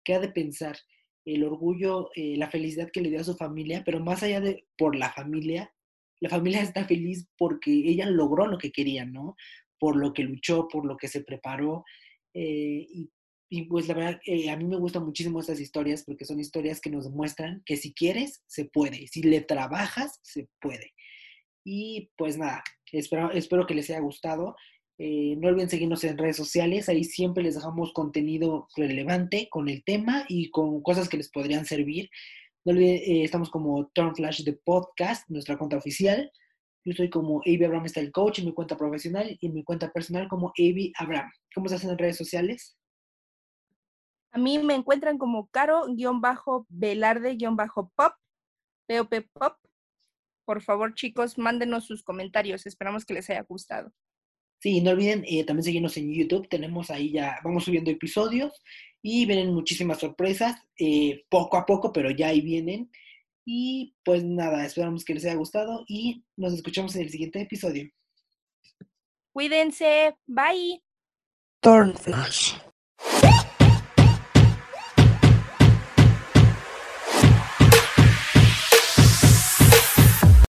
¿Qué 0.05 0.15
ha 0.15 0.21
de 0.21 0.31
pensar? 0.31 0.77
el 1.25 1.45
orgullo, 1.45 2.11
eh, 2.15 2.37
la 2.37 2.51
felicidad 2.51 2.91
que 2.93 3.01
le 3.01 3.11
dio 3.11 3.21
a 3.21 3.25
su 3.25 3.37
familia, 3.37 3.83
pero 3.85 4.01
más 4.01 4.23
allá 4.23 4.41
de 4.41 4.67
por 4.77 4.97
la 4.97 5.13
familia, 5.13 5.73
la 6.21 6.29
familia 6.29 6.63
está 6.63 6.85
feliz 6.85 7.29
porque 7.37 7.71
ella 7.71 8.07
logró 8.07 8.47
lo 8.47 8.59
que 8.59 8.73
quería, 8.73 9.05
¿no? 9.05 9.37
Por 9.79 9.97
lo 9.97 10.13
que 10.13 10.25
luchó, 10.25 10.69
por 10.69 10.85
lo 10.87 10.97
que 10.97 11.09
se 11.09 11.23
preparó. 11.23 11.85
Eh, 12.35 12.87
y, 13.55 13.65
pues 13.65 13.87
la 13.87 13.93
verdad, 13.93 14.21
eh, 14.25 14.49
a 14.49 14.57
mí 14.57 14.65
me 14.65 14.79
gustan 14.79 15.05
muchísimo 15.05 15.39
estas 15.39 15.61
historias 15.61 16.05
porque 16.05 16.25
son 16.25 16.41
historias 16.41 16.81
que 16.81 16.89
nos 16.89 17.11
muestran 17.11 17.63
que 17.67 17.77
si 17.77 17.93
quieres, 17.93 18.43
se 18.47 18.65
puede. 18.65 19.09
Si 19.09 19.23
le 19.23 19.43
trabajas, 19.43 20.21
se 20.23 20.49
puede. 20.59 20.95
Y 21.63 22.11
pues 22.17 22.39
nada, 22.39 22.65
espero, 22.93 23.31
espero 23.33 23.67
que 23.67 23.75
les 23.75 23.91
haya 23.91 24.01
gustado. 24.01 24.57
Eh, 24.97 25.37
no 25.37 25.49
olviden 25.49 25.69
seguirnos 25.69 26.03
en 26.05 26.17
redes 26.17 26.39
sociales, 26.39 26.89
ahí 26.89 27.05
siempre 27.05 27.43
les 27.43 27.57
dejamos 27.57 27.93
contenido 27.93 28.69
relevante 28.75 29.49
con 29.51 29.69
el 29.69 29.85
tema 29.85 30.25
y 30.31 30.49
con 30.49 30.81
cosas 30.81 31.11
que 31.11 31.19
les 31.19 31.31
podrían 31.31 31.67
servir. 31.67 32.09
No 32.65 32.73
olviden, 32.73 33.03
eh, 33.05 33.23
estamos 33.23 33.51
como 33.51 33.91
Turn 33.95 34.17
Flash 34.17 34.45
de 34.45 34.55
Podcast, 34.55 35.29
nuestra 35.29 35.59
cuenta 35.59 35.77
oficial. 35.77 36.33
Yo 36.87 36.95
soy 36.95 37.11
como 37.11 37.43
Avi 37.43 37.63
Abraham 37.63 37.85
el 37.97 38.13
Coach 38.13 38.39
en 38.39 38.47
mi 38.47 38.55
cuenta 38.55 38.79
profesional 38.79 39.37
y 39.39 39.47
en 39.47 39.53
mi 39.53 39.63
cuenta 39.63 39.93
personal 39.93 40.27
como 40.29 40.55
Avi 40.59 40.91
Abraham. 40.97 41.31
¿Cómo 41.55 41.69
se 41.69 41.75
hacen 41.75 41.91
en 41.91 41.99
redes 41.99 42.17
sociales? 42.17 42.79
A 44.33 44.39
mí 44.39 44.59
me 44.59 44.75
encuentran 44.75 45.19
como 45.19 45.47
caro-velarde-pop, 45.49 48.15
POP 48.89 49.15
Pop. 49.33 49.57
Por 50.45 50.63
favor, 50.63 50.95
chicos, 50.95 51.39
mándenos 51.39 51.87
sus 51.87 52.03
comentarios. 52.03 52.67
Esperamos 52.67 53.05
que 53.05 53.15
les 53.15 53.31
haya 53.31 53.43
gustado. 53.43 53.93
Sí, 54.61 54.81
no 54.81 54.93
olviden 54.93 55.25
eh, 55.27 55.45
también 55.45 55.65
seguirnos 55.65 55.97
en 55.97 56.13
YouTube. 56.13 56.49
Tenemos 56.49 56.91
ahí 56.91 57.13
ya, 57.13 57.39
vamos 57.45 57.65
subiendo 57.65 57.91
episodios 57.91 58.63
y 59.03 59.27
vienen 59.27 59.53
muchísimas 59.53 59.99
sorpresas, 59.99 60.57
eh, 60.79 61.25
poco 61.29 61.57
a 61.57 61.67
poco, 61.67 61.93
pero 61.93 62.11
ya 62.11 62.29
ahí 62.29 62.41
vienen. 62.41 62.91
Y 63.45 63.97
pues 64.05 64.25
nada, 64.25 64.65
esperamos 64.65 65.05
que 65.05 65.15
les 65.15 65.25
haya 65.25 65.35
gustado 65.35 65.85
y 65.89 66.25
nos 66.37 66.55
escuchamos 66.55 66.95
en 66.97 67.03
el 67.03 67.11
siguiente 67.11 67.41
episodio. 67.41 67.91
Cuídense, 69.33 70.17
bye. 70.27 70.83
Flash. 71.61 72.55